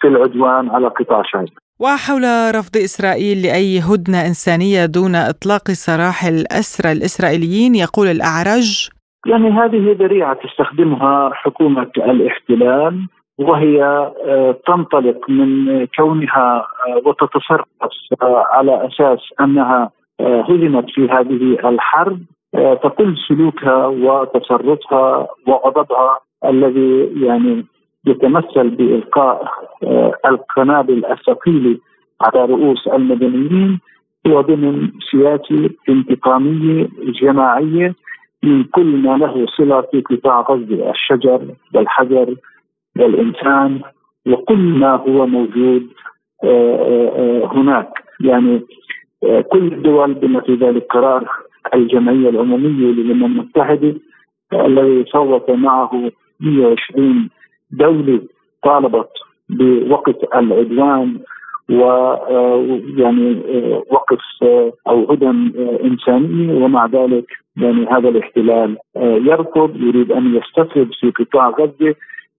[0.00, 1.48] في العدوان على قطاع شعب.
[1.80, 8.90] وحول رفض إسرائيل لأي هدنة إنسانية دون إطلاق سراح الأسرى الإسرائيليين يقول الأعرج
[9.26, 13.06] يعني هذه ذريعة تستخدمها حكومة الاحتلال
[13.38, 13.82] وهي
[14.24, 17.66] آه، تنطلق من كونها آه، وتتصرف
[18.22, 22.20] آه، على أساس أنها هزمت في هذه الحرب
[22.52, 27.66] فكل سلوكها وتصرفها وغضبها الذي يعني
[28.06, 29.52] يتمثل بإلقاء
[30.26, 31.78] القنابل الثقيله
[32.20, 33.80] على رؤوس المدنيين
[34.26, 36.88] هو ضمن سياسه انتقاميه
[37.22, 37.94] جماعيه
[38.42, 41.40] من كل ما له صلة في قطاع غزة الشجر
[41.74, 42.34] والحجر
[42.96, 43.80] والإنسان
[44.26, 45.86] وكل ما هو موجود
[46.44, 47.88] آه، آه، آه، هناك.
[48.20, 48.62] يعني
[49.52, 51.28] كل الدول بما في ذلك قرار
[51.74, 53.94] الجمعية العمومية للأمم المتحدة
[54.52, 57.28] الذي صوت معه 120
[57.70, 58.20] دولة
[58.64, 59.10] طالبت
[59.48, 61.18] بوقف العدوان
[61.70, 63.42] ويعني
[63.90, 64.18] وقف
[64.88, 65.52] أو هدن
[65.84, 71.94] إنسانية ومع ذلك يعني هذا الاحتلال يرفض يريد أن يستفرد في قطاع غزة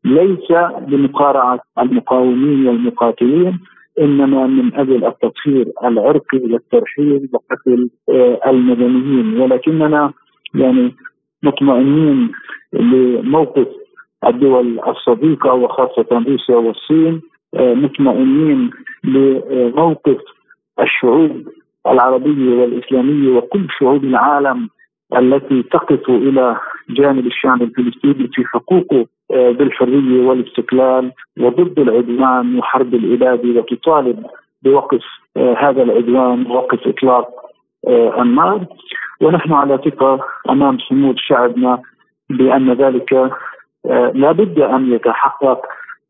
[0.05, 0.51] ليس
[0.87, 3.59] لمقارعه المقاومين والمقاتلين
[4.01, 9.41] إنما من أجل التطهير العرقي والترحيل وقتل آه، المدنيين.
[9.41, 10.13] ولكننا
[10.55, 10.95] يعني
[11.43, 12.31] مطمئنين
[12.73, 13.67] لموقف
[14.27, 17.21] الدول الصديقة وخاصة روسيا والصين
[17.55, 18.69] آه، مطمئنين
[19.03, 20.17] لموقف
[20.79, 21.47] الشعوب
[21.87, 24.69] العربية والإسلامية وكل شعوب العالم
[25.17, 26.57] التي تقف إلى
[26.89, 34.25] جانب الشعب الفلسطيني في حقوقه آه، بالحريه والاستقلال وضد العدوان وحرب الإبادة وتطالب
[34.63, 35.03] بوقف
[35.37, 37.29] آه، هذا العدوان ووقف إطلاق
[37.87, 38.65] آه، النار
[39.21, 40.19] ونحن على ثقة
[40.49, 41.81] أمام صمود شعبنا
[42.29, 43.31] بأن ذلك
[44.13, 45.61] لا بد أن يتحقق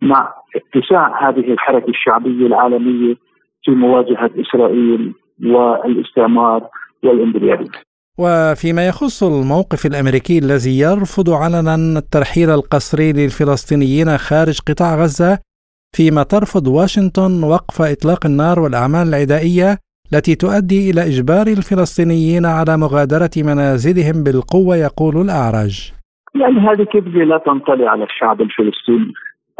[0.01, 3.15] مع اتساع هذه الحركة الشعبية العالمية
[3.63, 5.13] في مواجهة إسرائيل
[5.45, 6.67] والإستعمار
[7.03, 7.90] والإمبريالية.
[8.23, 15.39] وفيما يخص الموقف الأمريكي الذي يرفض علنا الترحيل القسري للفلسطينيين خارج قطاع غزة
[15.95, 19.69] فيما ترفض واشنطن وقف إطلاق النار والأعمال العدائية
[20.13, 25.75] التي تؤدي إلى إجبار الفلسطينيين على مغادرة منازلهم بالقوة يقول الأعرج.
[26.41, 29.13] يعني هذه كذبه لا تنطلي على الشعب الفلسطيني.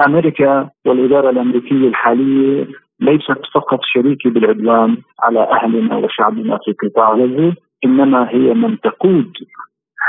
[0.08, 2.67] أمريكا والإدارة الأمريكية الحالية
[3.00, 7.54] ليست فقط شريكة بالعدوان على أهلنا وشعبنا في قطاع غزة
[7.85, 9.33] إنما هي من تقود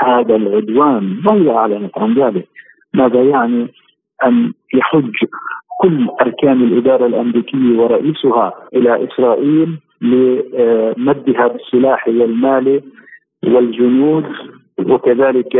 [0.01, 1.23] هذا العدوان.
[1.27, 2.49] وهي اعلنت عن ذلك؟
[2.95, 3.69] ماذا يعني
[4.25, 5.13] أن يحج
[5.81, 12.83] كل أركان الإدارة الأمريكية ورئيسها إلى إسرائيل لمدها بالسلاح والمال
[13.45, 14.25] والجنود
[14.79, 15.57] وكذلك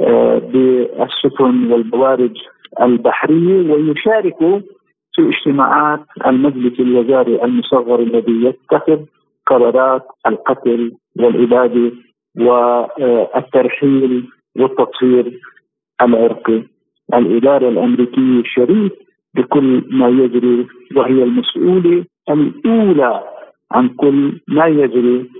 [0.00, 2.36] آه، بالسفن والبوارج
[2.82, 4.60] البحرية؟ ويشاركوا
[5.14, 8.98] في اجتماعات المجلس الوزاري المصغر الذي يتخذ
[9.46, 11.92] قرارات القتل والإبادة
[12.36, 15.40] والترحيل والتطهير
[16.02, 16.62] العرقي.
[17.14, 18.92] الإدارة الأمريكية شريك
[19.34, 23.22] بكل ما يجري وهي المسؤولة الأولى
[23.72, 25.30] عن كل ما يجري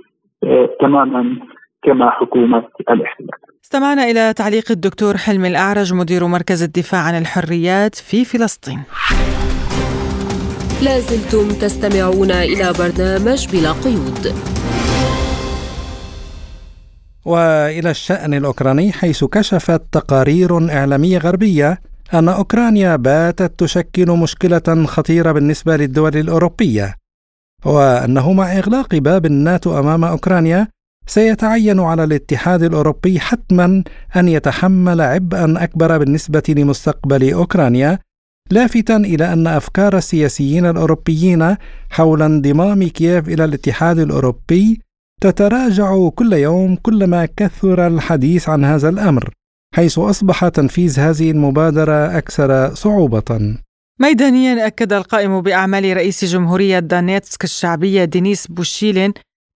[0.43, 1.37] آه، تماما
[1.83, 3.29] كما حكومة الإحتلال.
[3.63, 8.79] استمعنا إلى تعليق الدكتور حلمي الأعرج مدير مركز الدفاع عن الحريات في فلسطين.
[10.83, 14.23] لازلتم تستمعون إلى برنامج بلا قيود.
[17.25, 21.81] وإلى الشأن الأوكراني حيث كشفت تقارير إعلامية غربية
[22.13, 26.95] أن أوكرانيا باتت تشكل مشكلة خطيرة بالنسبة للدول الأوروبية
[27.65, 30.67] وأنه مع إغلاق باب الناتو أمام أوكرانيا
[31.07, 33.83] سيتعين على الاتحاد الأوروبي حتما
[34.15, 37.99] أن يتحمل عبئا أكبر بالنسبة لمستقبل أوكرانيا
[38.51, 41.55] لافتا إلى أن أفكار السياسيين الأوروبيين
[41.89, 44.81] حول انضمام كييف إلى الاتحاد الأوروبي
[45.21, 49.29] تتراجع كل يوم كلما كثر الحديث عن هذا الأمر
[49.75, 53.57] حيث أصبح تنفيذ هذه المبادرة أكثر صعوبة.
[53.99, 59.13] ميدانيا أكد القائم بأعمال رئيس جمهورية دانيتسك الشعبية دينيس بوشيلين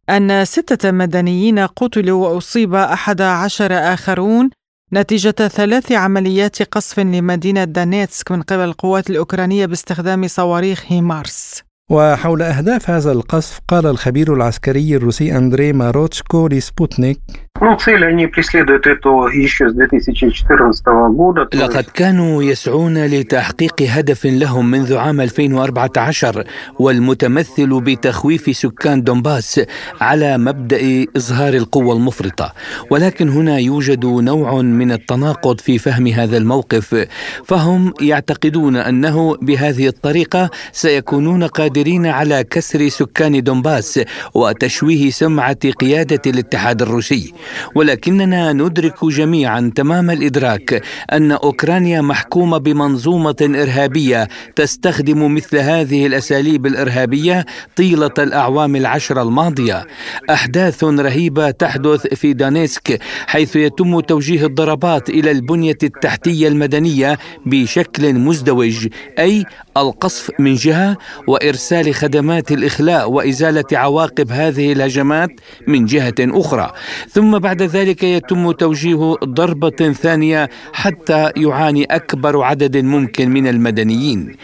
[0.09, 4.49] أن ستة مدنيين قتلوا وأصيب أحد عشر آخرون
[4.93, 12.89] نتيجة ثلاث عمليات قصف لمدينة دانيتسك من قبل القوات الأوكرانية باستخدام صواريخ هيمارس وحول أهداف
[12.89, 17.19] هذا القصف قال الخبير العسكري الروسي أندري ماروتشكو لسبوتنيك
[17.62, 21.46] Ну, цель они преследуют эту еще с 2014 года.
[21.54, 26.44] لقد كانوا يسعون لتحقيق هدف لهم منذ عام 2014
[26.78, 29.60] والمتمثل بتخويف سكان دونباس
[30.00, 32.52] على مبدأ إظهار القوة المفرطة
[32.90, 37.06] ولكن هنا يوجد نوع من التناقض في فهم هذا الموقف
[37.44, 44.00] فهم يعتقدون أنه بهذه الطريقة سيكونون قادرين على كسر سكان دونباس
[44.34, 47.34] وتشويه سمعة قيادة الاتحاد الروسي
[47.75, 50.81] ولكننا ندرك جميعا تمام الإدراك
[51.13, 59.87] أن أوكرانيا محكومة بمنظومة إرهابية تستخدم مثل هذه الأساليب الإرهابية طيلة الأعوام العشر الماضية.
[60.29, 68.87] أحداث رهيبة تحدث في دانيسك حيث يتم توجيه الضربات إلى البنية التحتية المدنية بشكل مزدوج
[69.19, 69.45] أي
[69.77, 75.29] القصف من جهة وإرسال خدمات الإخلاء وإزالة عواقب هذه الهجمات
[75.67, 76.71] من جهة أخرى.
[77.09, 84.35] ثم بعد ذلك يتم توجيه ضربة ثانية حتى يعاني أكبر عدد ممكن من المدنيين.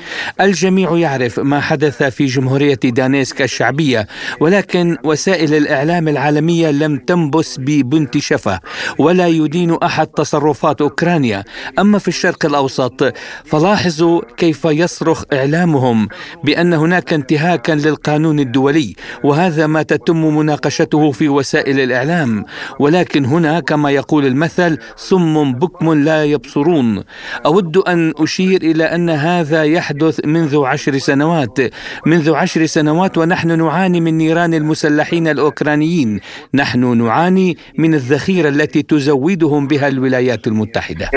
[0.42, 4.08] الجميع يعرف ما حدث في جمهورية دانيسك الشعبية
[4.40, 8.60] ولكن وسائل الإعلام العالمية لم تنبس ببنت شفه
[8.98, 11.44] ولا يدين أحد تصرفات أوكرانيا.
[11.80, 13.14] أما في الشرق الأوسط
[13.46, 16.08] فلاحظوا كيف يصرخ إعلامهم
[16.44, 22.46] بأن هناك انتهاكا للقانون الدولي وهذا ما تتم مناقشته في وسائل الإعلام.
[22.80, 27.04] ولكن هنا كما يقول المثل صم بكم لا يبصرون
[27.46, 31.60] أود أن أشير إلى أن هذا يحدث منذ عشر سنوات.
[32.06, 36.20] منذ عشر سنوات ونحن نعاني من نيران المسلحين الأوكرانيين.
[36.54, 41.10] نحن نعاني من الذخيرة التي تزودهم بها الولايات المتحدة.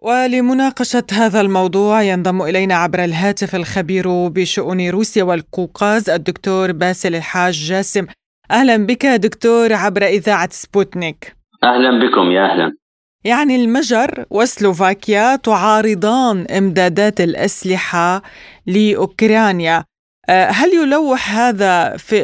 [0.00, 8.06] ولمناقشة هذا الموضوع ينضم إلينا عبر الهاتف الخبير بشؤون روسيا والقوقاز الدكتور باسل الحاج جاسم.
[8.50, 11.36] أهلا بك دكتور عبر إذاعة سبوتنيك.
[11.64, 12.76] أهلا بكم يا أهلا.
[13.24, 18.22] يعني المجر وسلوفاكيا تعارضان إمدادات الأسلحة
[18.66, 19.84] لأوكرانيا.
[20.30, 22.16] هل يلوح هذا في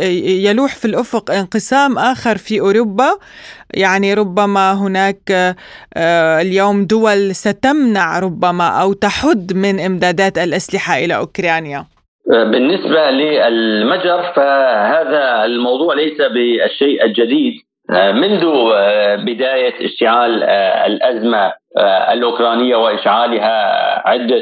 [0.49, 3.19] يلوح في الأفق انقسام آخر في أوروبا؟
[3.75, 5.31] يعني ربما هناك
[5.97, 11.85] آه، اليوم دول ستمنع ربما أو تحد من إمدادات الأسلحة إلى أوكرانيا.
[12.27, 17.55] بالنسبة للمجر فهذا الموضوع ليس بالشيء الجديد.
[17.91, 18.45] منذ
[19.27, 20.43] بداية اشتعال
[20.87, 21.53] الأزمة
[22.13, 24.41] الأوكرانية وإشعالها عدة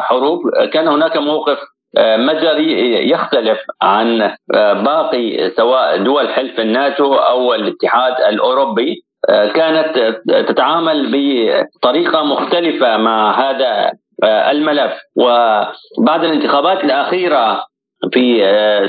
[0.00, 0.40] حروب
[0.72, 1.58] كان هناك موقف
[1.98, 4.36] مجري يختلف عن
[4.84, 9.02] باقي سواء دول حلف الناتو أو الاتحاد الأوروبي.
[9.28, 10.16] كانت
[10.48, 13.92] تتعامل بطريقة مختلفة مع هذا
[14.24, 14.92] الملف.
[15.16, 17.64] وبعد الانتخابات الأخيرة
[18.12, 18.42] في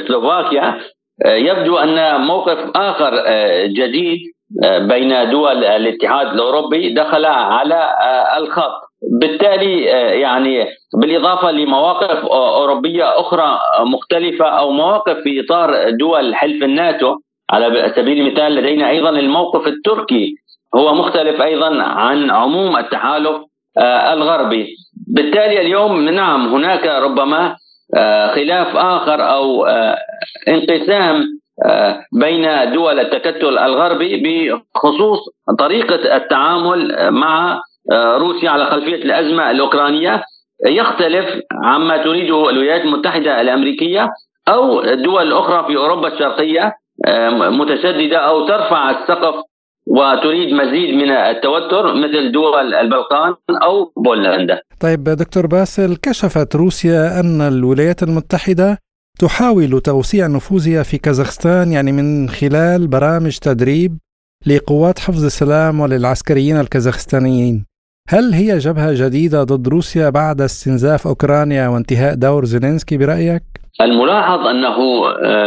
[0.08, 0.80] سلوفاكيا
[1.26, 3.24] يبدو أن موقف آخر
[3.66, 4.20] جديد
[4.80, 7.90] بين دول الاتحاد الأوروبي دخل على
[8.38, 8.82] الخط.
[9.12, 9.84] بالتالي
[10.22, 10.66] يعني
[11.02, 17.16] بالإضافة لمواقف أوروبية أخرى مختلفة أو مواقف في إطار دول حلف الناتو
[17.52, 20.36] على سبيل المثال لدينا أيضا الموقف التركي
[20.76, 23.38] هو مختلف أيضا عن عموم التحالف
[24.14, 24.68] الغربي.
[25.16, 27.56] بالتالي اليوم نعم هناك ربما
[28.36, 29.66] خلاف آخر أو
[30.48, 31.24] انقسام
[32.20, 34.22] بين دول التكتل الغربي
[34.76, 35.20] بخصوص
[35.60, 40.24] طريقة التعامل مع روسيا على خلفية الأزمة الأوكرانية
[40.68, 41.26] يختلف
[41.64, 44.10] عما تريده الولايات المتحدة الأمريكية
[44.48, 46.74] أو دول أخرى في أوروبا الشرقية
[47.60, 49.36] متشددة أو ترفع السقف
[49.88, 54.62] وتريد مزيد من التوتر مثل دول البلقان أو بولندا.
[54.80, 58.78] طيب دكتور باسل كشفت روسيا أن الولايات المتحدة
[59.20, 63.98] تحاول توسيع نفوذها في كازاخستان يعني من خلال برامج تدريب
[64.48, 67.66] لقوات حفظ السلام وللعسكريين الكازاخستانيين.
[68.10, 73.44] هل هي جبهة جديدة ضد روسيا بعد استنزاف أوكرانيا وانتهاء دور زيلينسكي برأيك؟
[73.82, 74.78] الملاحظ أنه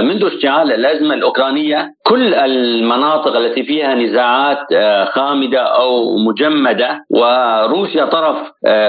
[0.03, 4.67] منذ اشتعال الأزمة الأوكرانية كل المناطق التي فيها نزاعات
[5.15, 8.37] خامدة أو مجمدة وروسيا طرف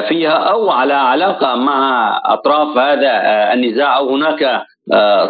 [0.09, 3.11] فيها أو على علاقة مع أطراف هذا
[3.53, 4.63] النزاع أو هناك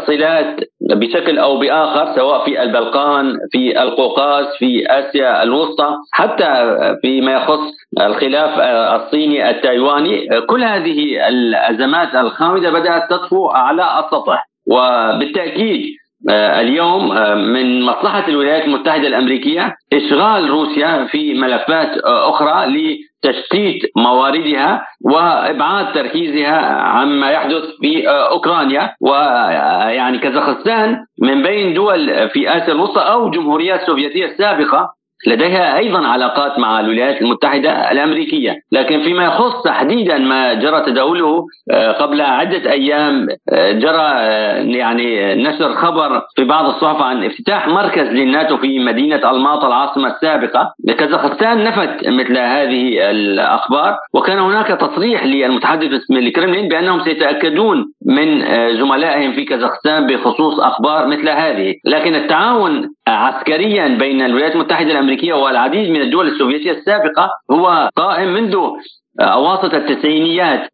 [0.07, 7.71] صلات بشكل أو بآخر سواء في البلقان في القوقاز في آسيا الوسطى حتى فيما يخص
[8.01, 8.59] الخلاف
[9.01, 10.27] الصيني التايواني.
[10.49, 14.47] كل هذه الأزمات الخامدة بدأت تطفو على السطح.
[14.71, 15.81] وبالتأكيد
[16.29, 17.15] اليوم
[17.51, 27.31] من مصلحة الولايات المتحدة الأمريكية إشغال روسيا في ملفات أخرى لتشتيت مواردها وإبعاد تركيزها عما
[27.31, 28.93] يحدث في أوكرانيا.
[29.01, 34.96] ويعني كازاخستان من بين دول في آسيا الوسطى أو جمهوريات سوفيتية السابقه
[35.27, 41.45] لديها أيضا علاقات مع الولايات المتحدة الأمريكية، لكن فيما يخص تحديدا ما جرى تداوله
[41.99, 44.11] قبل عدة أيام جرى
[44.77, 50.73] يعني نشر خبر في بعض الصحف عن افتتاح مركز للناتو في مدينة الماطه العاصمة السابقة،
[50.97, 53.97] كازاخستان نفت مثل هذه الأخبار.
[54.13, 58.41] وكان هناك تصريح للمتحدث باسم الكرملين بأنهم سيتأكدون من
[58.77, 65.89] زملائهم في كازاخستان بخصوص أخبار مثل هذه، لكن التعاون عسكريا بين الولايات المتحدة الأمريكية والعديد
[65.89, 68.57] من الدول السوفيتية السابقة هو قائم منذ
[69.21, 70.69] أواسط التسعينيات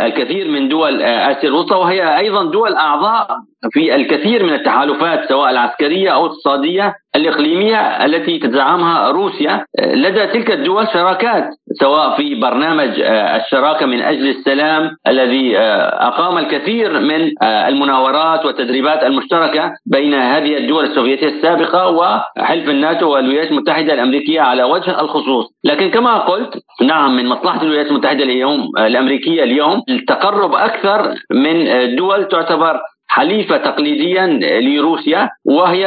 [0.00, 3.28] الكثير من دول آسيا الوسطى وهي أيضا دول أعضاء
[3.72, 10.88] في الكثير من التحالفات سواء العسكرية أو الاقتصادية الإقليمية التي تزعمها روسيا لدى تلك الدول
[10.92, 11.44] شراكات
[11.80, 20.14] سواء في برنامج الشراكة من أجل السلام الذي أقام الكثير من المناورات والتدريبات المشتركة بين
[20.14, 26.54] هذه الدول السوفيتية السابقة وحلف الناتو والولايات المتحدة الأمريكية على وجه الخصوص، لكن كما قلت
[26.82, 34.26] نعم من مصلحة الولايات المتحدة اليوم الأمريكية اليوم التقرب أكثر من دول تعتبر حليفة تقليديا
[34.60, 35.84] لروسيا وهي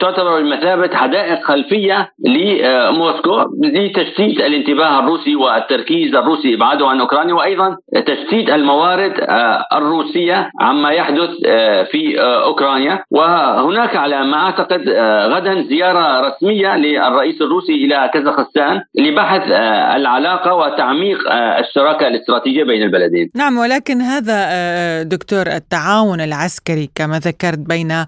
[0.00, 8.50] تعتبر بمثابة حدائق خلفية لموسكو لتشتيت الانتباه الروسي والتركيز الروسي إبعاده عن أوكرانيا وأيضا تشتيت
[8.50, 9.12] الموارد
[9.72, 11.30] الروسية عما يحدث
[11.90, 12.98] في أوكرانيا.
[13.10, 14.88] وهناك على ما أعتقد
[15.34, 19.42] غدا زيارة رسمية للرئيس الروسي إلى كازاخستان لبحث
[19.96, 23.30] العلاقة وتعميق الشراكة الاستراتيجية بين البلدين.
[23.36, 24.38] نعم ولكن هذا
[25.02, 28.04] دكتور التعاون العسكري العسكري كما ذكرت بين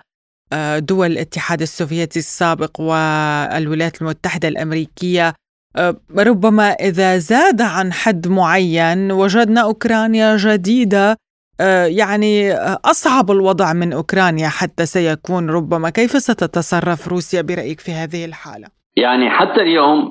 [0.53, 5.35] آه، دول الاتحاد السوفيتي السابق والولايات المتحدة الأمريكية
[5.77, 11.17] آه، ربما إذا زاد عن حد معين وجدنا أوكرانيا جديدة
[11.61, 18.25] آه، يعني أصعب الوضع من أوكرانيا حتى سيكون ربما كيف ستتصرف روسيا برأيك في هذه
[18.25, 18.67] الحالة؟
[18.97, 20.11] يعني حتى اليوم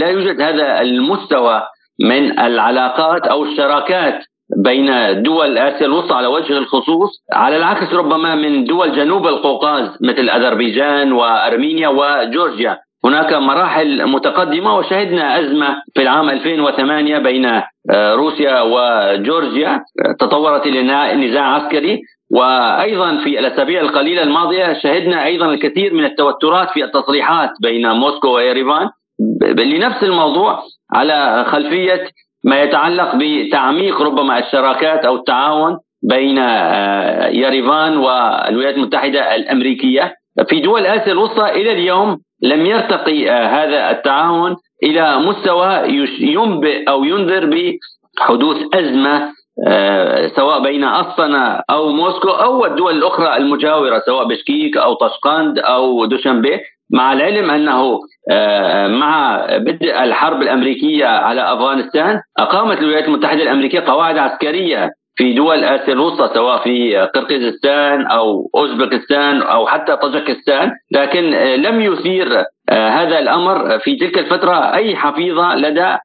[0.00, 1.62] لا يوجد هذا المستوى
[2.00, 4.31] من العلاقات أو الشراكات
[4.64, 7.10] بين دول آسيا الوسطى على وجه الخصوص.
[7.32, 12.78] على العكس ربما من دول جنوب القوقاز مثل أذربيجان وأرمينيا وجورجيا.
[13.04, 19.80] هناك مراحل متقدمة وشهدنا أزمة في العام 2008 بين آه، روسيا وجورجيا.
[20.20, 20.82] تطورت إلى
[21.14, 22.00] نزاع عسكري.
[22.34, 28.88] وأيضا في الأسابيع القليلة الماضية شهدنا أيضا الكثير من التوترات في التصريحات بين موسكو ويريفان
[29.58, 30.62] لنفس الموضوع
[30.94, 32.08] على خلفية
[32.44, 40.14] ما يتعلق بتعميق ربما الشراكات أو التعاون بين آه، يريفان والولايات المتحدة الأمريكية.
[40.48, 45.82] في دول آسيا الوسطى إلى اليوم لم يرتقي آه، هذا التعاون إلى مستوى
[46.20, 49.32] ينبئ أو ينذر بحدوث أزمة
[49.68, 56.04] آه، سواء بين أسطنة أو موسكو أو الدول الأخرى المجاورة سواء بشكيك أو طشقند أو
[56.04, 56.60] دوشنبه
[56.92, 64.18] مع العلم أنه آه، مع بدء الحرب الأمريكية على أفغانستان أقامت الولايات المتحدة الأمريكية قواعد
[64.18, 70.70] عسكرية في دول آسيا الوسطى سواء في قرقيزستان أو أوزبكستان أو حتى طاجكستان.
[70.92, 72.26] لكن آه، لم يثير
[72.70, 75.96] آه، هذا الأمر في تلك الفترة أي حفيظة لدى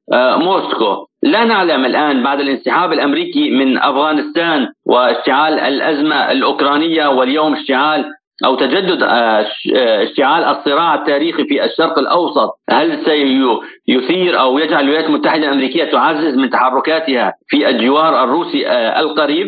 [0.44, 1.08] موسكو.
[1.24, 8.06] لا نعلم الآن بعد الانسحاب الأمريكي من أفغانستان واشتعال الأزمة الأوكرانية واليوم اشتعال
[8.46, 15.06] أو تجدد آه، آه، اشتعال الصراع التاريخي في الشرق الأوسط هل سيثير أو يجعل الولايات
[15.06, 19.48] المتحدة الأمريكية تعزز من تحركاتها في الجوار الروسي آه، القريب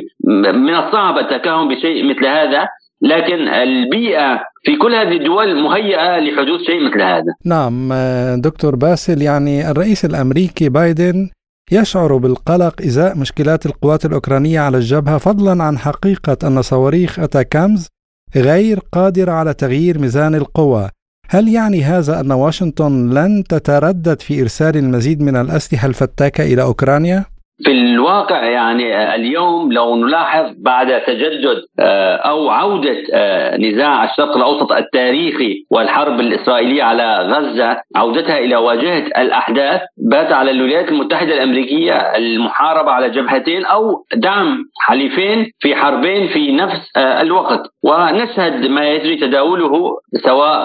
[0.54, 2.68] من الصعب التكهن بشيء مثل هذا
[3.02, 7.34] لكن البيئة في كل هذه الدول مهيئة لحدوث شيء مثل هذا.
[7.46, 7.94] نعم
[8.42, 11.30] دكتور باسل يعني الرئيس الأمريكي بايدن
[11.72, 17.90] يشعر بالقلق إزاء مشكلات القوات الأوكرانية على الجبهة فضلا عن حقيقة أن صواريخ أتاكامز
[18.36, 20.90] غير قادرة على تغيير ميزان القوى
[21.30, 27.26] هل يعني هذا أن واشنطن لن تتردد في إرسال المزيد من الأسلحة الفتاكة إلى أوكرانيا؟
[27.64, 34.72] في الواقع يعني اليوم لو نلاحظ بعد تجدد آه، أو عودة آه، نزاع الشرق الأوسط
[34.72, 42.91] التاريخي والحرب الإسرائيلية على غزة عودتها إلى واجهة الأحداث بات على الولايات المتحدة الأمريكية المحاربة
[42.91, 47.62] على جبهتين أو دعم حليفين في حربين في نفس آه، الوقت.
[47.84, 50.60] ونشهد ما يجري تداوله سواء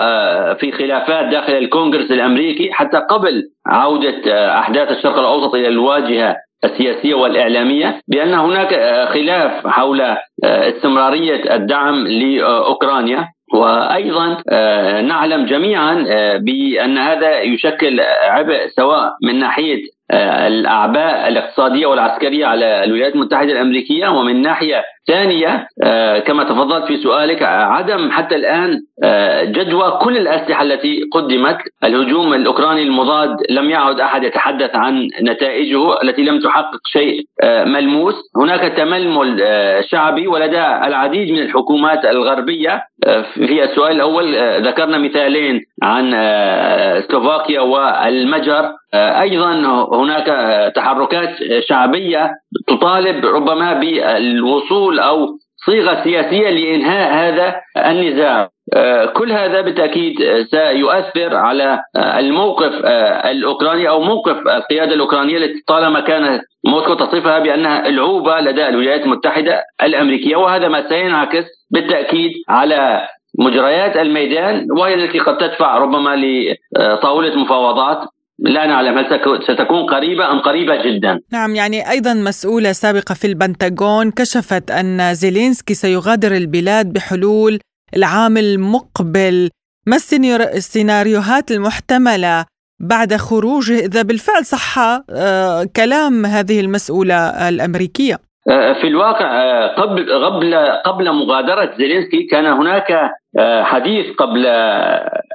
[0.55, 8.01] في خلافات داخل الكونغرس الأمريكي حتى قبل عودة أحداث الشرق الأوسط إلى الواجهة السياسية والإعلامية
[8.09, 13.29] بأن هناك آه، خلاف حول آه، استمرارية الدعم لأوكرانيا.
[13.55, 15.95] وأيضا آه، نعلم جميعا
[16.39, 19.83] بأن هذا يشكل عبء سواء من ناحية
[20.47, 27.43] الأعباء الاقتصادية والعسكرية على الولايات المتحدة الأمريكية ومن ناحية ثانية آه، كما تفضلت في سؤالك
[27.43, 31.57] عدم حتى الآن آه، جدوى كل الأسلحة التي قدمت.
[31.85, 38.15] الهجوم الأوكراني المضاد لم يعد أحد يتحدث عن نتائجه التي لم تحقق شيء آه، ملموس.
[38.37, 39.45] هناك تململ
[39.91, 42.83] شعبي ولدى العديد من الحكومات الغربية.
[43.35, 44.35] في السؤال الأول
[44.67, 46.11] ذكرنا مثالين عن
[47.09, 48.71] سلوفاكيا والمجر.
[48.95, 49.53] أيضا
[49.93, 50.27] هناك
[50.77, 51.31] تحركات
[51.69, 52.31] شعبية
[52.69, 55.27] تطالب ربما بالوصول أو
[55.67, 58.51] صيغة سياسية لإنهاء هذا النزاع.
[58.75, 60.15] آه، كل هذا بالتأكيد
[60.51, 67.39] سيؤثر على آه، الموقف آه، الأوكراني أو موقف القيادة الأوكرانية التي طالما كانت موسكو تصفها
[67.39, 70.37] بأنها العوبة لدى الولايات المتحدة الأمريكية.
[70.37, 76.17] وهذا ما سينعكس بالتأكيد على مجريات الميدان وهي التي قد تدفع ربما
[76.77, 78.09] لطاولة مفاوضات
[78.39, 79.05] لا نعلم هل
[79.43, 81.21] ستكون قريبة أم قريبة جدا.
[81.33, 87.59] نعم يعني أيضا مسؤولة سابقة في البنتاغون كشفت أن زيلينسكي سيغادر البلاد بحلول
[87.97, 89.51] العام المقبل.
[89.87, 89.97] ما
[90.55, 92.45] السيناريوهات المحتملة
[92.81, 94.79] بعد خروجه؟ إذا بالفعل صح
[95.11, 98.21] آه، كلام هذه المسؤولة الأمريكية.
[98.47, 103.11] في الواقع آه، قبل قبل قبل مغادرة زيلينسكي كان هناك
[103.63, 104.47] حديث قبل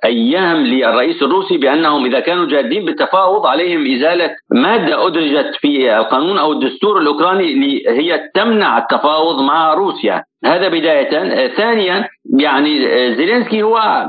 [0.06, 6.52] أيام للرئيس الروسي بأنهم إذا كانوا جادين بالتفاوض عليهم إزالة مادة أدرجت في القانون أو
[6.52, 10.24] الدستور الأوكراني هي تمنع التفاوض مع روسيا.
[10.46, 11.48] هذا بداية.
[11.48, 12.08] ثانيا
[12.40, 12.80] يعني
[13.16, 14.06] زيلينسكي هو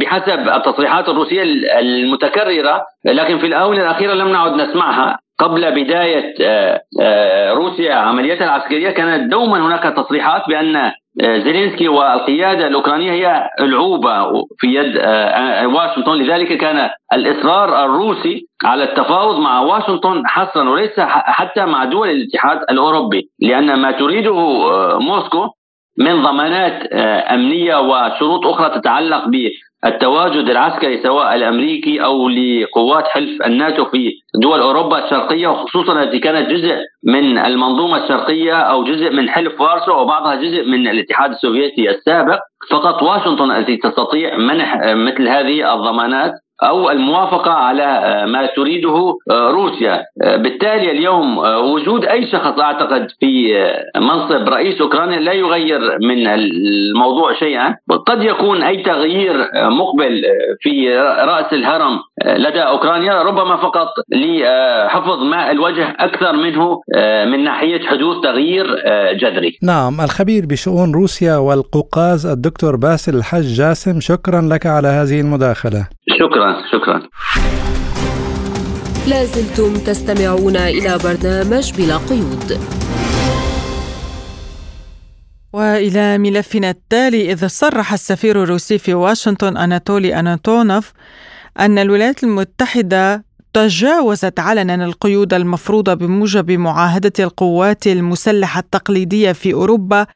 [0.00, 1.42] بحسب التصريحات الروسية
[1.80, 5.18] المتكررة لكن في الآونة الأخيرة لم نعد نسمعها.
[5.38, 6.34] قبل بداية
[7.52, 14.24] روسيا عملياتها العسكرية كانت دوما هناك تصريحات بأن زيلينسكي والقيادة الأوكرانية هي العوبة
[14.58, 14.96] في يد
[15.74, 16.12] واشنطن.
[16.14, 23.22] لذلك كان الإصرار الروسي على التفاوض مع واشنطن حصرا وليس حتى مع دول الاتحاد الأوروبي
[23.42, 24.34] لأن ما تريده
[24.98, 25.48] موسكو
[25.98, 26.86] من ضمانات
[27.32, 29.24] أمنية وشروط أخرى تتعلق
[29.84, 36.50] التواجد العسكري سواء الأمريكي أو لقوات حلف الناتو في دول أوروبا الشرقية وخصوصا التي كانت
[36.50, 42.38] جزء من المنظومة الشرقية أو جزء من حلف وارسو وبعضها جزء من الاتحاد السوفيتي السابق.
[42.70, 46.32] فقط واشنطن التي تستطيع منح مثل هذه الضمانات
[46.62, 53.06] أو الموافقة على آه، ما تريده آه، روسيا آه، بالتالي اليوم وجود أي شخص أعتقد
[53.20, 53.64] في
[53.96, 57.76] منصب رئيس أوكرانيا لا يغير من الموضوع شيئا
[58.06, 60.22] قد يكون أي تغيير مقبل
[60.60, 66.80] في رأس الهرم لدى أوكرانيا ربما فقط لحفظ ماء الوجه أكثر منه
[67.32, 68.66] من ناحية حدوث تغيير
[69.12, 69.58] جذري.
[69.62, 75.88] نعم الخبير بشؤون روسيا والقوقاز الدكتور باسل الحج جاسم شكرا لك على هذه المداخلة.
[76.18, 77.02] شكرا شكرا
[79.08, 82.60] لازلتم تستمعون إلى برنامج بلا قيود.
[85.52, 90.92] وإلى ملفنا التالي إذ صرح السفير الروسي في واشنطن أناتولي أناتونوف
[91.60, 100.06] أن الولايات المتحدة تجاوزت علنا القيود المفروضة بموجب معاهدة القوات المسلحة التقليدية في أوروبا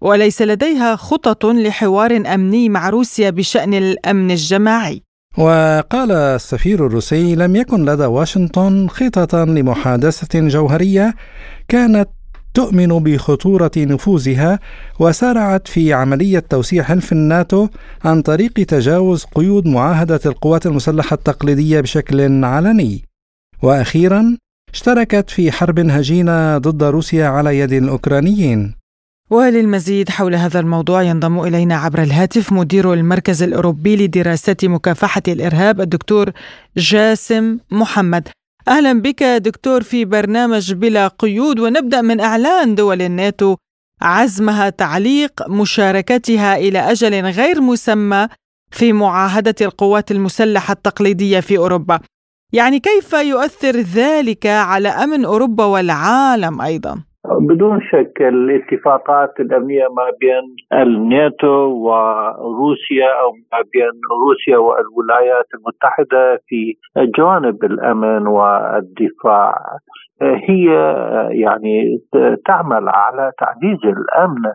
[0.00, 5.09] وليس لديها خطط لحوار أمني مع روسيا بشأن الأمن الجماعي.
[5.38, 11.14] وقال السفير الروسي لم يكن لدى واشنطن خططا لمحادثة جوهرية
[11.68, 12.08] كانت
[12.54, 14.58] تؤمن بخطورة نفوذها
[15.00, 17.68] وسارعت في عملية توسيع حلف الناتو
[18.04, 23.04] عن طريق تجاوز قيود معاهدة القوات المسلحة التقليدية بشكل علني.
[23.62, 24.36] وأخيرا
[24.72, 28.79] اشتركت في حرب هجينة ضد روسيا على يد الأوكرانيين.
[29.30, 36.30] وللمزيد حول هذا الموضوع ينضم إلينا عبر الهاتف مدير المركز الأوروبي لدراسات مكافحة الإرهاب الدكتور
[36.76, 38.28] جاسم محمد.
[38.68, 43.56] أهلا بك دكتور في برنامج بلا قيود ونبدأ من إعلان دول الناتو
[44.02, 48.28] عزمها تعليق مشاركتها إلى أجل غير مسمى
[48.70, 52.00] في معاهدة القوات المسلحة التقليدية في أوروبا.
[52.52, 60.56] يعني كيف يؤثر ذلك على أمن أوروبا والعالم أيضا؟ بدون شك الاتفاقات الأمنية ما بين
[60.82, 63.90] الناتو وروسيا أو ما بين
[64.24, 66.74] روسيا والولايات المتحدة في
[67.18, 69.54] جوانب الأمن والدفاع
[70.22, 70.66] هي
[71.30, 71.98] يعني
[72.46, 74.52] تعمل على تعزيز الأمن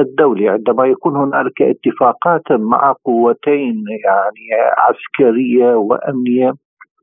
[0.00, 0.48] الدولي.
[0.48, 6.52] عندما يكون هنالك اتفاقات مع قوتين يعني عسكرية وأمنية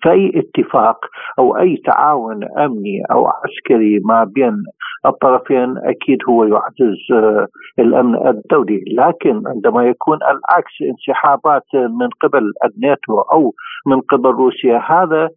[0.06, 1.06] فاي اتفاق
[1.39, 4.64] أو أي تعاون أمني أو عسكري ما بين
[5.06, 7.47] الطرفين أكيد هو يعزز آه،
[7.80, 13.53] الأمن الدولي، لكن عندما يكون العكس انسحابات من قبل الناتو أو
[13.88, 15.30] من قبل روسيا هذا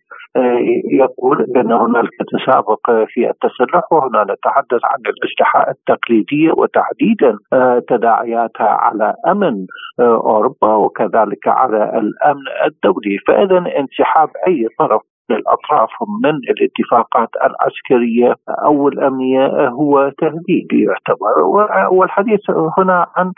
[0.92, 9.14] يقول بأن هنالك تسابق في التسلح وهنا نتحدث عن الأسلحة التقليدية وتحديدا آه، تداعياتها على
[9.28, 9.66] أمن
[10.00, 15.90] أوروبا وكذلك على الأمن الدولي، فاذا انسحاب أي طرف للاطراف
[16.24, 21.40] من الاتفاقات العسكرية أو الامنيه هو تهديد يعتبر.
[21.90, 22.40] والحديث
[22.78, 23.32] هنا عن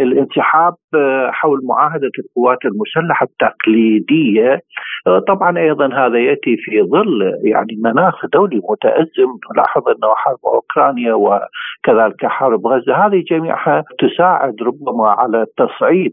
[0.00, 0.74] الانسحاب
[1.30, 4.60] حول معاهدة القوات المسلحة التقليدية.
[5.28, 9.30] طبعا أيضا هذا يأتي في ظل يعني مناخ دولي متأزم.
[9.54, 16.12] نلاحظ أنه حرب أوكرانيا وكذلك حرب غزة هذه جميعها تساعد ربما على تصعيد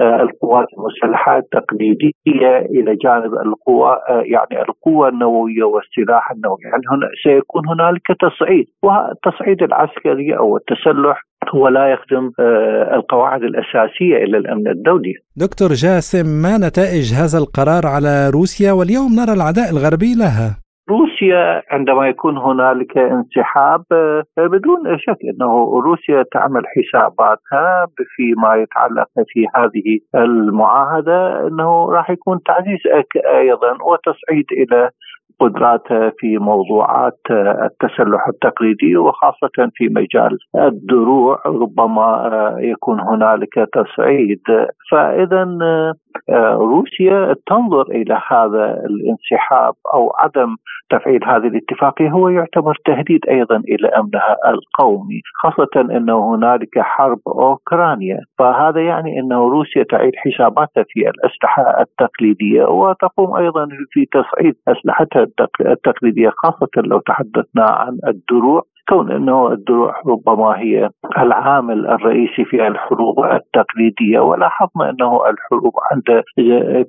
[0.00, 7.62] القوات المسلحة التقليدية إلى جانب القوى آه، يعني القوه النووية والسلاح النووي، يعني هنا سيكون
[7.68, 11.22] هنالك تصعيد، والتصعيد العسكري أو التسلح
[11.54, 15.14] هو لا يخدم آه، القواعد الأساسية إلى الأمن الدولي.
[15.36, 22.08] دكتور جاسم ما نتائج هذا القرار على روسيا واليوم نرى العداء الغربي لها؟ روسيا عندما
[22.08, 31.46] يكون هنالك انسحاب آه، بدون شك أنه روسيا تعمل حساباتها فيما يتعلق في هذه المعاهدة
[31.46, 32.78] أنه راح يكون تعزيز
[33.26, 34.90] أيضا وتصعيد إلى
[35.40, 44.42] قدراتها في موضوعات التسلح التقليدي وخاصة في مجال الدروع ربما يكون هنالك تصعيد.
[44.90, 45.44] فإذا
[46.54, 50.56] روسيا تنظر إلى هذا الانسحاب أو عدم
[50.90, 58.18] تفعيل هذه الاتفاقية هو يعتبر تهديد أيضا إلى أمنها القومي خاصة أنه هنالك حرب أوكرانيا.
[58.38, 65.26] فهذا يعني أنه روسيا تعيد حساباتها في الأسلحة التقليدية وتقوم أيضا في تصعيد أسلحتها
[65.60, 68.62] التقليدية خاصة لو تحدثنا عن الدروع.
[68.88, 76.22] كون إنه الدروع ربما هي العامل الرئيسي في الحروب التقليدية ولاحظنا إنه الحروب عند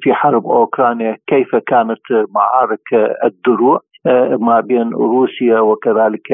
[0.02, 2.02] في حرب أوكرانيا كيف كانت
[2.36, 3.80] معارك الدروع
[4.40, 6.32] ما بين روسيا وكذلك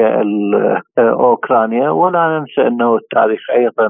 [0.98, 1.90] أوكرانيا.
[1.90, 3.88] ولا ننسى إنه التاريخ أيضا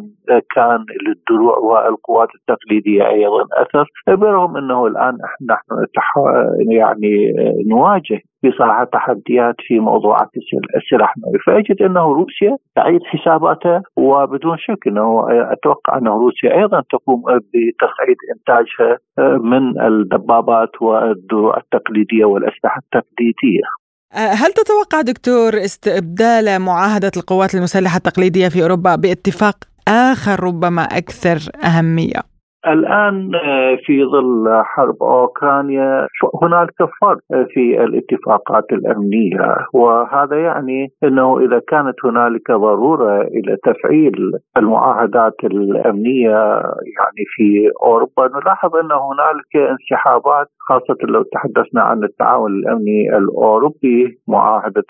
[0.55, 5.19] كان للدروع والقوات التقليدية أيضا أثر برغم إنه الآن
[5.51, 6.23] نحن
[6.71, 7.33] يعني
[7.71, 10.29] نواجه بصراحه تحديات في موضوعات
[10.77, 17.23] السلاح النووي فأجد أنه روسيا تعيد حساباتها وبدون شك انه أتوقع انه روسيا أيضا تقوم
[17.23, 18.99] بتصعيد إنتاجها
[19.39, 23.67] من الدبابات والدروع التقليديه والأسلحة التقليدية.
[24.13, 29.55] هل تتوقع دكتور استبدال معاهدة القوات المسلحة التقليدية في أوروبا باتفاق
[29.89, 32.34] آخر ربما أكثر أهمية؟
[32.67, 36.09] الآن آه، في ظل حرب أوكرانيا
[36.43, 37.19] هنالك فرق
[37.55, 46.39] في الاتفاقات الأمنية وهذا يعني إنه إذا كانت هنالك ضرورة إلى تفعيل المعاهدات الأمنية
[46.97, 54.85] يعني في أوروبا نلاحظ إن هنالك انسحابات خاصة لو تحدثنا عن التعاون الأمني الأوروبي معاهدة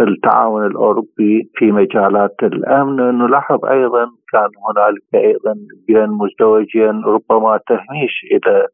[0.00, 5.54] التعاون الأوروبي في مجالات الأمن نلاحظ أيضا كان هنالك أيضا
[5.88, 8.66] بين مزدوجين ربما تهميش إلى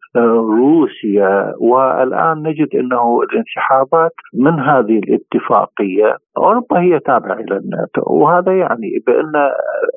[0.61, 8.91] روسيا والآن نجد إنه الانسحابات من هذه الاتفاقية أوروبا هي تابعة إلى الناتو وهذا يعني
[9.07, 9.33] بأن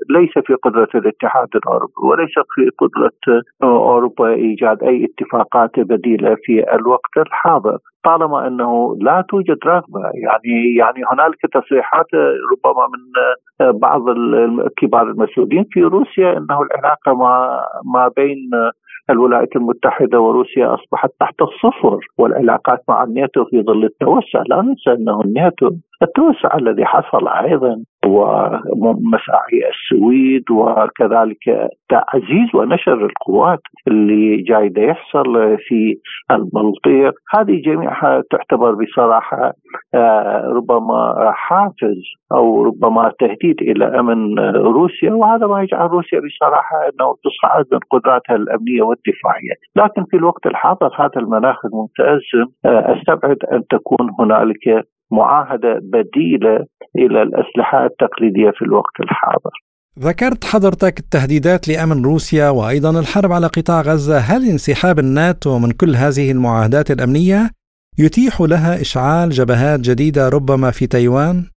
[0.10, 7.18] ليس في قدرة الاتحاد الأوروبي وليس في قدرة أوروبا إيجاد أي اتفاقات بديلة في الوقت
[7.18, 7.78] الحاضر.
[8.04, 10.00] طالما إنه لا توجد رغبة.
[10.00, 12.08] يعني يعني هنالك تصريحات
[12.52, 13.02] ربما من
[13.80, 14.02] بعض
[14.78, 17.62] كبار المسؤولين في روسيا إنه العلاقة ما
[17.94, 18.50] ما بين
[19.10, 24.44] الولايات المتحدة وروسيا أصبحت تحت الصفر والعلاقات مع الناتو في ظل التوسع.
[24.48, 25.72] لا ننسى إنه الناتو
[26.02, 35.98] التوسع الذي حصل أيضا ومساعي السويد وكذلك تعزيز ونشر القوات اللي جاي يحصل في
[36.32, 39.54] البلطيق هذه جميعها تعتبر بصراحة
[39.96, 47.16] آه، ربما حافز أو ربما تهديد إلى أمن روسيا وهذا ما يجعل روسيا بصراحة إنه
[47.24, 53.64] تصعد من قدراتها الأمنية والدفاعية، لكن في الوقت الحاضر هذا المناخ المتأزم آه، أستبعد أن
[53.70, 59.52] تكون هنالك معاهدة بديلة إلى الأسلحة التقليدية في الوقت الحاضر.
[60.00, 65.96] ذكرت حضرتك التهديدات لأمن روسيا وأيضا الحرب على قطاع غزة، هل انسحاب الناتو من كل
[65.96, 67.50] هذه المعاهدات الأمنية
[68.00, 71.51] يتيح لها إشعال جبهات جديدة ربما في تايوان؟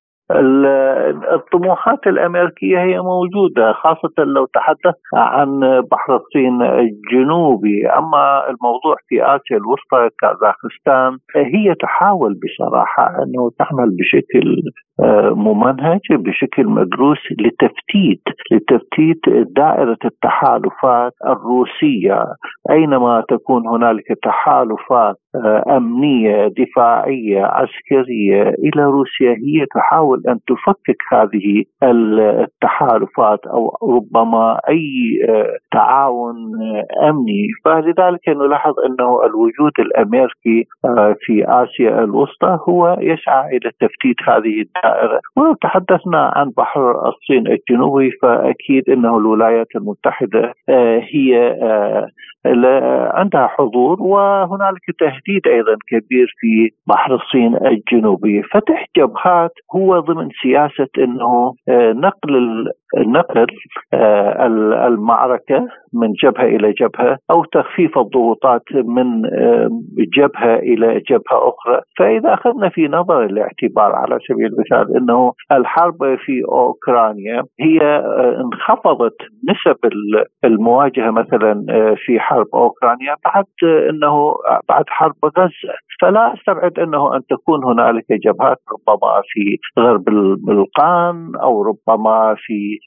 [1.35, 5.61] الطموحات الأمريكية هي موجودة خاصة لو تحدث عن
[5.91, 7.89] بحر الصين الجنوبي.
[7.89, 14.63] أما الموضوع في آسيا الوسطى كازاخستان هي تحاول بصراحة أنه تعمل بشكل
[15.37, 18.23] ممنهج بشكل مدروس لتفتيت
[18.53, 22.25] لتفتيت دائرة التحالفات الروسية.
[22.71, 31.65] أينما تكون هنالك تحالفات آه، أمنية دفاعية عسكرية إلى روسيا هي تحاول أن تفكك هذه
[31.83, 36.37] التحالفات أو ربما أي آه، تعاون
[37.09, 37.47] أمني.
[37.65, 40.65] فلذلك نلاحظ أنه الوجود الأمريكي
[41.21, 44.65] في آسيا الوسطى هو يسعى إلى تفتيت هذه
[45.37, 52.09] ولو تحدثنا عن بحر الصين الجنوبي فأكيد أنه الولايات المتحدة آه، هي آه،
[53.15, 58.43] عندها حضور وهنالك تهديد أيضا كبير في بحر الصين الجنوبي.
[58.43, 62.67] فتح جبهات هو ضمن سياسة إنه آه، نقل
[62.99, 63.47] نقل
[63.95, 64.47] آه،
[64.87, 69.23] المعركة من جبهة إلى جبهة أو تخفيف الضغوطات من
[70.17, 76.43] جبهة إلى جبهة أخرى، فإذا أخذنا في نظر الاعتبار على سبيل المثال إنه الحرب في
[76.49, 79.17] أوكرانيا هي آه، انخفضت
[79.49, 79.77] نسب
[80.45, 83.45] المواجهة مثلا آه، في حرب أوكرانيا بعد
[83.91, 84.35] إنه
[84.69, 91.63] بعد حرب غزة، فلا أستبعد إنه أن تكون هنالك جبهات ربما في غرب البلقان أو
[91.63, 92.84] ربما في آه،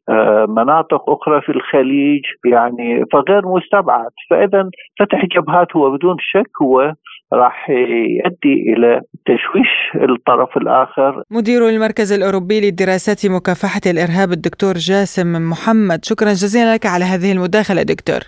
[0.47, 4.69] مناطق أخرى في الخليج يعني فغير مستبعد فاذا
[4.99, 6.93] فتح جبهات هو بدون شك هو
[7.33, 11.23] راح يؤدي إلى تشويش الطرف الآخر.
[11.31, 17.83] مدير المركز الأوروبي لدراسات مكافحة الإرهاب الدكتور جاسم محمد، شكرا جزيلا لك على هذه المداخلة
[17.83, 18.19] دكتور.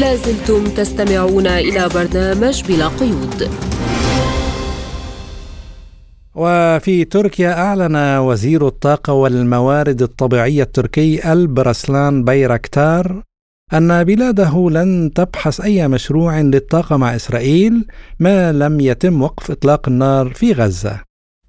[0.00, 3.40] لازلتم تستمعون إلى برنامج بلا قيود.
[6.38, 13.22] وفي تركيا أعلن وزير الطاقة والموارد الطبيعية التركي ألبرسلان بيركتار
[13.74, 17.86] أن بلاده لن تبحث أي مشروع للطاقة مع إسرائيل
[18.20, 21.00] ما لم يتم وقف إطلاق النار في غزة.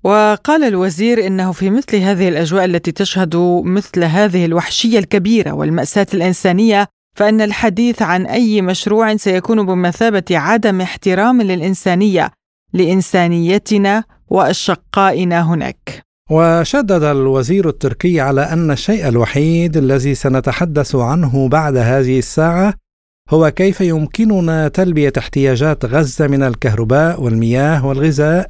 [0.04, 3.36] وقال الوزير إنه في مثل هذه الأجواء التي تشهد
[3.66, 11.42] مثل هذه الوحشية الكبيرة والمأساة الإنسانية فإن الحديث عن أي مشروع سيكون بمثابة عدم احترام
[11.42, 12.32] للإنسانية
[12.74, 16.10] لإنسانيتنا واشقائنا هناك.
[16.32, 22.74] وشدد الوزير التركي على أن الشيء الوحيد الذي سنتحدث عنه بعد هذه الساعة
[23.30, 28.50] هو كيف يمكننا تلبية احتياجات غزة من الكهرباء والمياه والغذاء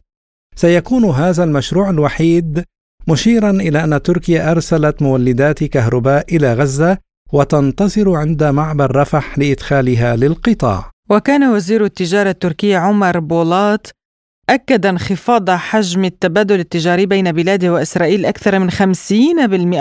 [0.55, 2.63] سيكون هذا المشروع الوحيد
[3.07, 6.97] مشيرا إلى أن تركيا أرسلت مولدات كهرباء إلى غزة
[7.33, 10.91] وتنتظر عند معبر رفح لإدخالها للقطاع.
[11.09, 13.91] وكان وزير التجارة التركي عمر بولاط
[14.49, 18.73] أكد انخفاض حجم التبادل التجاري بين بلاده وإسرائيل أكثر من 50%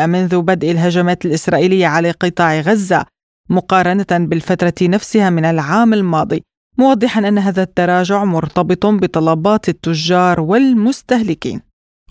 [0.07, 3.05] منذ بدء الهجمات الإسرائيلية على قطاع غزة
[3.51, 6.43] مقارنة بالفترة نفسها من العام الماضي
[6.79, 11.61] موضحا أن هذا التراجع مرتبط بطلبات التجار والمستهلكين.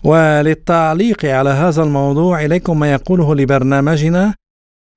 [0.04, 4.34] وللتعليق على هذا الموضوع إليكم ما يقوله لبرنامجنا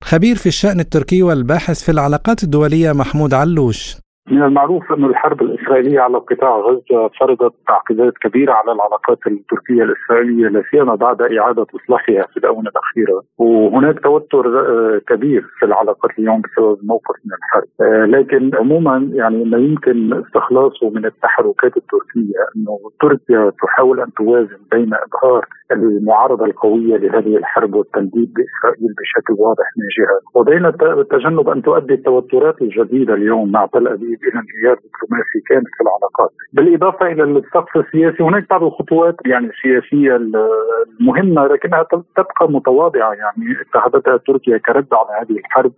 [0.04, 3.96] خبير في الشأن التركي والباحث في العلاقات الدولية محمود علوش.
[4.30, 10.48] من المعروف أن الحرب الإسرائيلية على قطاع غزة فرضت تعقيدات كبيرة على العلاقات التركية الإسرائيلية
[10.48, 13.22] لا سيما بعد إعادة إصلاحها في الآونة الأخيرة.
[13.38, 17.68] وهناك توتر آه، كبير في العلاقات اليوم بسبب الموقف من الحرب.
[17.80, 24.58] آه، لكن عموما يعني ما يمكن استخلاصه من التحركات التركية أنه تركيا تحاول أن توازن
[24.72, 30.40] بين إظهار المعارضة القوية لهذه الحرب والتنديد بإسرائيل بشكل واضح من جهة.
[30.40, 30.66] وبين
[31.00, 36.30] التجنب أن تؤدي التوترات الجديدة اليوم مع تل أبيب انهيار دبلوماسي كامل في العلاقات.
[36.52, 41.82] بالإضافة إلى السقف السياسي هناك بعض الخطوات يعني السياسية المهمة لكنها
[42.16, 43.12] تبقى متواضعة.
[43.12, 45.72] يعني اتخذتها تركيا كرد على هذه الحرب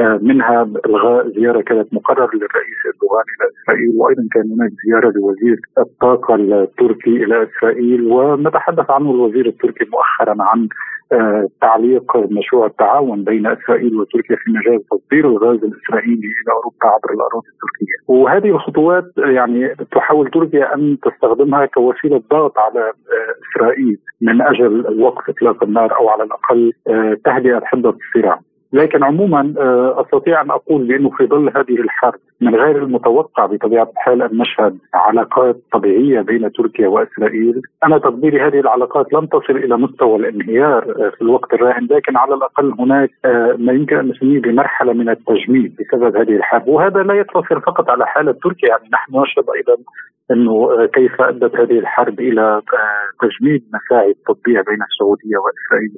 [0.00, 5.60] آه، منها إلغاء زيارة كانت مقررة للرئيس إردوغان إلى إسرائيل وأيضا كان هناك زيارة لوزير
[5.78, 8.02] الطاقة التركي إلى إسرائيل.
[8.12, 10.68] ونتحدث عنه الوزير التركي مؤخرا عن
[11.60, 17.48] تعليق مشروع التعاون بين إسرائيل وتركيا في مجال تصدير الغاز الإسرائيلي إلى أوروبا عبر الأراضي
[17.48, 22.92] التركية، وهذه الخطوات يعني تحاول تركيا أن تستخدمها كوسيلة ضغط على آه،
[23.56, 26.72] إسرائيل من أجل وقف إطلاق النار أو على الأقل
[27.24, 28.40] تهدئة حدة الصراع.
[28.76, 33.90] لكن عموما آه، أستطيع أن أقول بانه في ظل هذه الحرب من غير المتوقع بطبيعة
[33.92, 39.76] الحال أن نشهد علاقات طبيعية بين تركيا وإسرائيل، أنا تقديري هذه العلاقات لم تصل إلى
[39.76, 44.40] مستوى الانهيار آه، في الوقت الراهن، لكن على الأقل هناك آه، ما يمكن أن نسميه
[44.40, 49.20] بمرحلة من التجميد بسبب هذه الحرب، وهذا لا يقتصر فقط على حالة تركيا، يعني نحن
[49.20, 49.76] نشهد أيضا
[50.30, 52.62] أنه كيف أدت هذه الحرب إلى
[53.20, 55.92] تجميد مساعي التطبيع بين السعودية وإسرائيل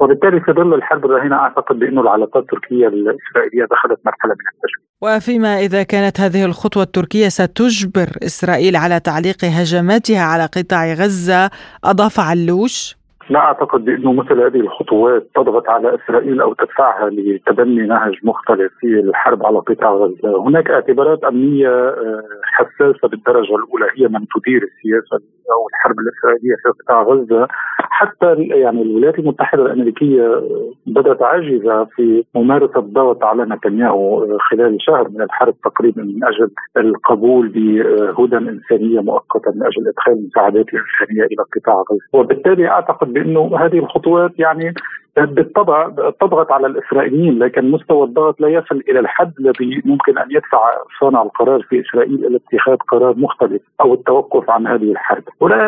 [0.00, 4.86] وبالتالي في ظل الحرب الراهنة أعتقد بأنه العلاقات التركية الإسرائيلية دخلت مرحلة من التجميد.
[5.02, 11.50] وفيما إذا كانت هذه الخطوة التركية ستجبر إسرائيل على تعليق هجماتها على قطاع غزة،
[11.84, 12.96] أضاف علوش.
[13.30, 18.86] لا أعتقد بأنه مثل هذه الخطوات تضغط على إسرائيل أو تدفعها لتبني نهج مختلف في
[18.86, 25.16] الحرب على قطاع غزة، هناك اعتبارات أمنية آه، حساسة بالدرجة الأولى هي من تدير السياسة
[25.52, 27.48] أو الحرب الإسرائيلية في قطاع غزة،
[27.96, 30.42] حتى يعني الولايات المتحدة الأمريكية
[30.86, 36.50] بدأت عاجزه في ممارسة الضغط على نتنياهو آه، خلال شهر من الحرب تقريبا من أجل
[36.76, 43.56] القبول بهدى إنسانية مؤقته من أجل إدخال المساعدات الإنسانية إلى قطاع غزة، وبالتالي أعتقد بأنه
[43.58, 44.74] هذه الخطوات يعني
[45.16, 45.88] بالطبع
[46.20, 50.58] تضغط على الإسرائيليين لكن مستوى الضغط لا يصل إلى الحد الذي ممكن أن يدفع
[51.00, 55.22] صانع القرار في إسرائيل إلى اتخاذ قرار مختلف أو التوقف عن هذه الحرب.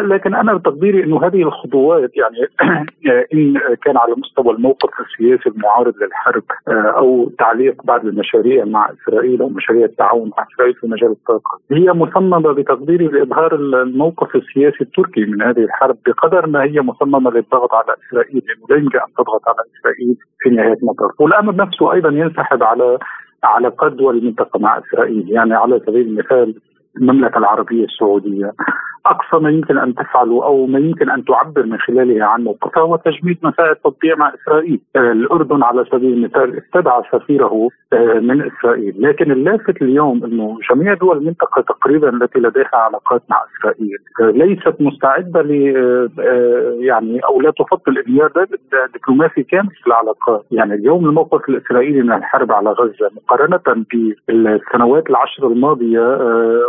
[0.09, 2.39] لكن أنا بتقديري إنه هذه الخطوات يعني
[3.35, 9.49] إن كان على مستوى الموقف السياسي المعارض للحرب أو تعليق بعض المشاريع مع إسرائيل أو
[9.49, 15.43] مشاريع التعاون مع إسرائيل في مجال الطاقة هي مصممة بتقديري لإظهار الموقف السياسي التركي من
[15.43, 19.57] هذه الحرب بقدر ما هي مصممة للضغط على إسرائيل لأنه لا يمكن أن تضغط على
[19.79, 22.99] إسرائيل في نهاية المطاف والأمر نفسه أيضا ينسحب على
[23.45, 25.31] علاقات دول المنطقة مع إسرائيل.
[25.31, 26.55] يعني على سبيل المثال
[26.97, 28.53] المملكة العربية السعودية.
[29.07, 32.97] أقصى ما يمكن أن تفعله أو ما يمكن أن تعبر من خلاله عن موقفها هو
[32.97, 34.81] تجميد مسائل التطبيع مع إسرائيل.
[34.97, 40.95] آه، الأردن على سبيل المثال استدعى سفيره آه، من إسرائيل، لكن اللافت اليوم إنه جميع
[40.95, 45.53] دول المنطقة تقريبا التي لديها علاقات مع إسرائيل آه، ليست مستعدة ل
[46.81, 48.33] يعني أو لا تفضل انهيار
[48.95, 53.85] دبلوماسي كامل في العلاقات، يعني اليوم الموقف الإسرائيلي من الحرب على غزة مقارنة
[54.29, 56.15] بالسنوات العشر الماضية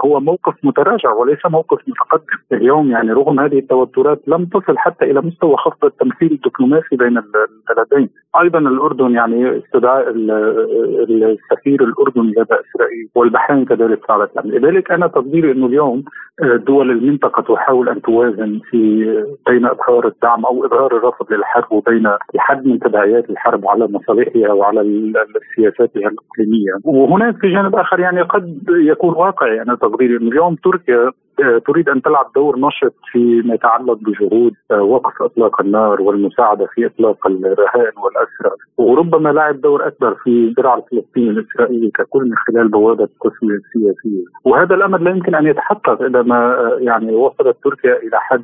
[0.05, 5.21] هو موقف متراجع وليس موقف متقدم اليوم يعني رغم هذه التوترات لم تصل حتى إلى
[5.21, 8.09] مستوى خفض التمثيل الدبلوماسي بين البلدين،
[8.41, 15.51] أيضا الأردن يعني استدعاء السفير الاردني لدى إسرائيل والبحرين كذلك فعلت يعني لذلك أنا تقديري
[15.51, 16.03] إنه اليوم
[16.43, 19.05] آه، دول المنطقة تحاول أن توازن في
[19.47, 25.13] بين إظهار الدعم أو إظهار الرفض للحرب وبين الحد من تداعيات الحرب على مصالحها وعلى
[25.55, 31.11] سياساتها الإقليمية، وهناك في جانب آخر يعني قد يكون واقعي أنا تقديري انه اليوم تركيا
[31.43, 36.85] آه، تريد أن تلعب دور نشط فيما يتعلق بجهود آه، وقف إطلاق النار والمساعدة في
[36.85, 38.51] إطلاق الرهائن والأسرى.
[38.77, 44.75] وربما لعب دور أكبر في الصراع الفلسطيني الإسرائيلي ككل من خلال بوابة التسويه السياسيه وهذا
[44.75, 48.43] الأمر لا يمكن أن يتحقق إذا ما آه، يعني وصلت تركيا إلى حد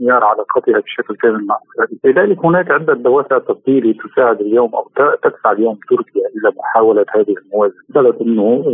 [0.00, 4.90] انهيار علاقتها بشكل كامل مع إسرائيل، لذلك هناك عدة دوافع تقديري تساعد اليوم أو
[5.22, 8.64] تدفع اليوم تركيا إلى محاولة هذه الموازنة، مساله إنه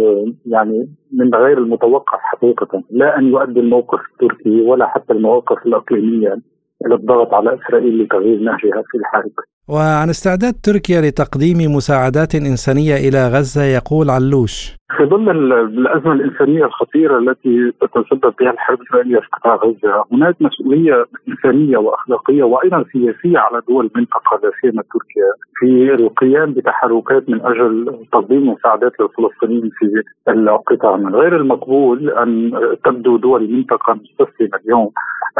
[0.46, 0.88] يعني
[1.18, 6.38] من غير المتوقع حقيقة لا أن يؤدي الموقف التركي ولا حتى المواقف الإقليمية
[6.86, 9.32] إلى الضغط على إسرائيل لتغيير نهجها في الحرب.
[9.68, 14.76] وعن استعداد تركيا لتقديم مساعدات إنسانية إلى غزة يقول علوش.
[14.96, 21.06] في ظل الأزمة الإنسانية الخطيرة التي تتسبب بها الحرب الإسرائيلية في قطاع غزة، هناك مسؤولية
[21.28, 28.06] إنسانية وأخلاقية وأيضا سياسية على دول المنطقة لا سيما تركيا في القيام بتحركات من أجل
[28.12, 32.52] تقديم مساعدات للفلسطينيين في القطاع، من غير المقبول أن
[32.84, 34.90] تبدو دول المنطقة مستسلمة اليوم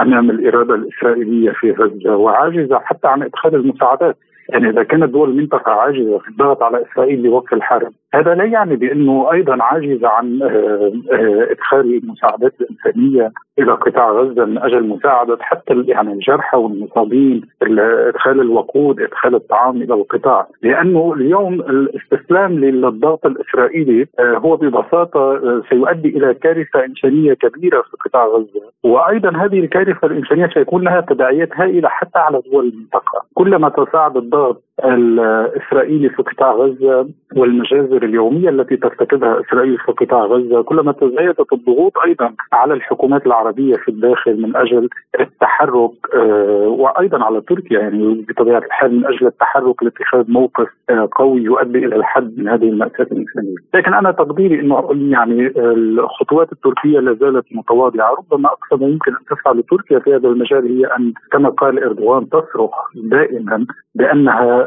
[0.01, 4.14] أمام الإرادة الإسرائيلية في غزة وعاجزة حتى عن إدخال المساعدات.
[4.49, 8.77] يعني إذا كانت دول المنطقة عاجزة في الضغط على إسرائيل لوقف الحرب هذا لا يعني
[8.77, 15.39] بأنه أيضا عاجزه عن آه، آه، إدخال المساعدات الإنسانية إلى قطاع غزة من أجل مساعدة
[15.41, 20.47] حتى يعني الجرحى والمصابين إدخال الوقود إدخال الطعام إلى القطاع.
[20.63, 28.27] لأنه اليوم الاستسلام للضغط الإسرائيلي آه، هو ببساطة سيؤدي إلى كارثة إنسانية كبيرة في قطاع
[28.27, 28.71] غزة.
[28.83, 33.25] وأيضا هذه الكارثة الإنسانية سيكون لها تداعيات هائلة حتى على دول المنطقة.
[33.35, 40.63] كلما تصاعد الضغط الإسرائيلي في قطاع غزة والمجازر اليومية التي ترتكبها إسرائيل في قطاع غزة
[40.63, 44.89] كلما تزايدت الضغوط أيضا على الحكومات العربية في الداخل من أجل
[45.21, 51.43] التحرك آه، وأيضا على تركيا يعني بطبيعة الحال من أجل التحرك لاتخاذ موقف آه، قوي
[51.43, 57.15] يؤدي إلى الحد من هذه المأساة الإنسانية، لكن أنا تقديري إنه يعني الخطوات التركية لا
[57.15, 61.49] زالت متواضعة، ربما أقصى ما يمكن أن تفعل تركيا في هذا المجال هي أن كما
[61.49, 64.64] قال إردوغان تصرخ دائما بأنها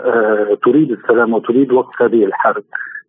[0.64, 2.64] تريد السلام وتريد وقف هذه الحرب.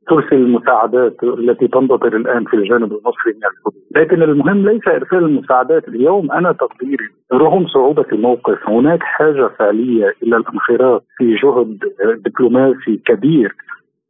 [0.09, 5.89] ترسل المساعدات التي تنتظر الآن في الجانب المصري من الحدود، لكن المهم ليس إرسال المساعدات،
[5.89, 6.33] اليوم.
[6.33, 11.79] أنا تقديري رغم صعوبة الموقف هناك حاجة فعلية إلى الانخراط في جهد
[12.25, 13.55] دبلوماسي كبير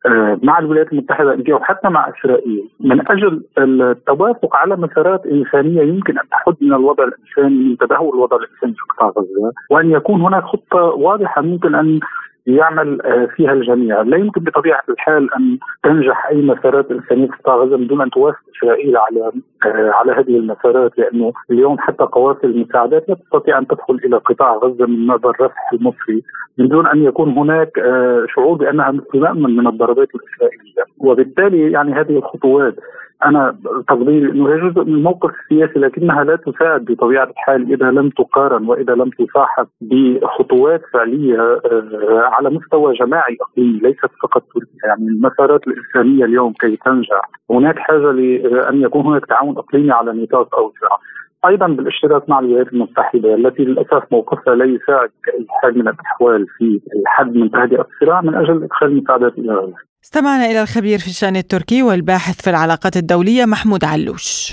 [0.06, 2.68] آه، مع الولايات المتحدة الأمريكية وحتى مع إسرائيل.
[2.80, 8.36] من أجل التوافق على مسارات إنسانية يمكن أن تحد من الوضع الإنساني من تدهور الوضع
[8.36, 12.00] الإنساني في قطاع غزة وأن يكون هناك خطة واضحة ممكن أن
[12.48, 17.56] يعمل آه، فيها الجميع، لا يمكن بطبيعة الحال أن تنجح أي مسارات إنسانية في قطاع
[17.56, 19.32] غزه بدون أن توافق إسرائيل على
[19.66, 24.56] آه، على هذه المسارات لأنه اليوم حتى قوافل المساعدات لا تستطيع أن تدخل إلى قطاع
[24.56, 26.22] غزة من مدى الرفح المصري
[26.58, 32.16] من دون أن يكون هناك آه، شعور بأنها مأمن من الضربات الإسرائيلية، وبالتالي يعني هذه
[32.16, 32.74] الخطوات
[33.24, 33.56] أنا
[33.88, 38.68] تقديري إنه هي جزء من الموقف السياسي لكنها لا تساعد بطبيعة الحال إذا لم تقارن
[38.68, 44.88] وإذا لم تصاحب بخطوات فعلية آه، على مستوى جماعي أقليمي ليست فقط تركيا.
[44.88, 50.54] يعني المسارات الإنسانية اليوم كي تنجح هناك حاجة لأن يكون هناك تعاون أقليمي على نطاق
[50.54, 50.96] أوسع.
[51.46, 56.80] أيضا بالاشتراك مع الولايات المتحدة التي للأسف موقفها لا يساعد باي حال من الأحوال في
[57.00, 59.74] الحد من تهدئه الصراع من أجل إدخال المساعدات إلى غزه.
[60.04, 64.52] استمعنا إلى الخبير في الشأن التركي والباحث في العلاقات الدولية محمود علوش.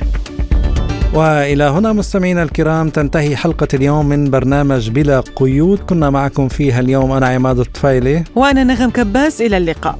[1.16, 7.12] وإلى هنا مستمعينا الكرام تنتهي حلقة اليوم من برنامج بلا قيود كنا معكم فيها اليوم
[7.12, 9.96] أنا عماد الطفيلي وأنا نغم كباس إلى اللقاء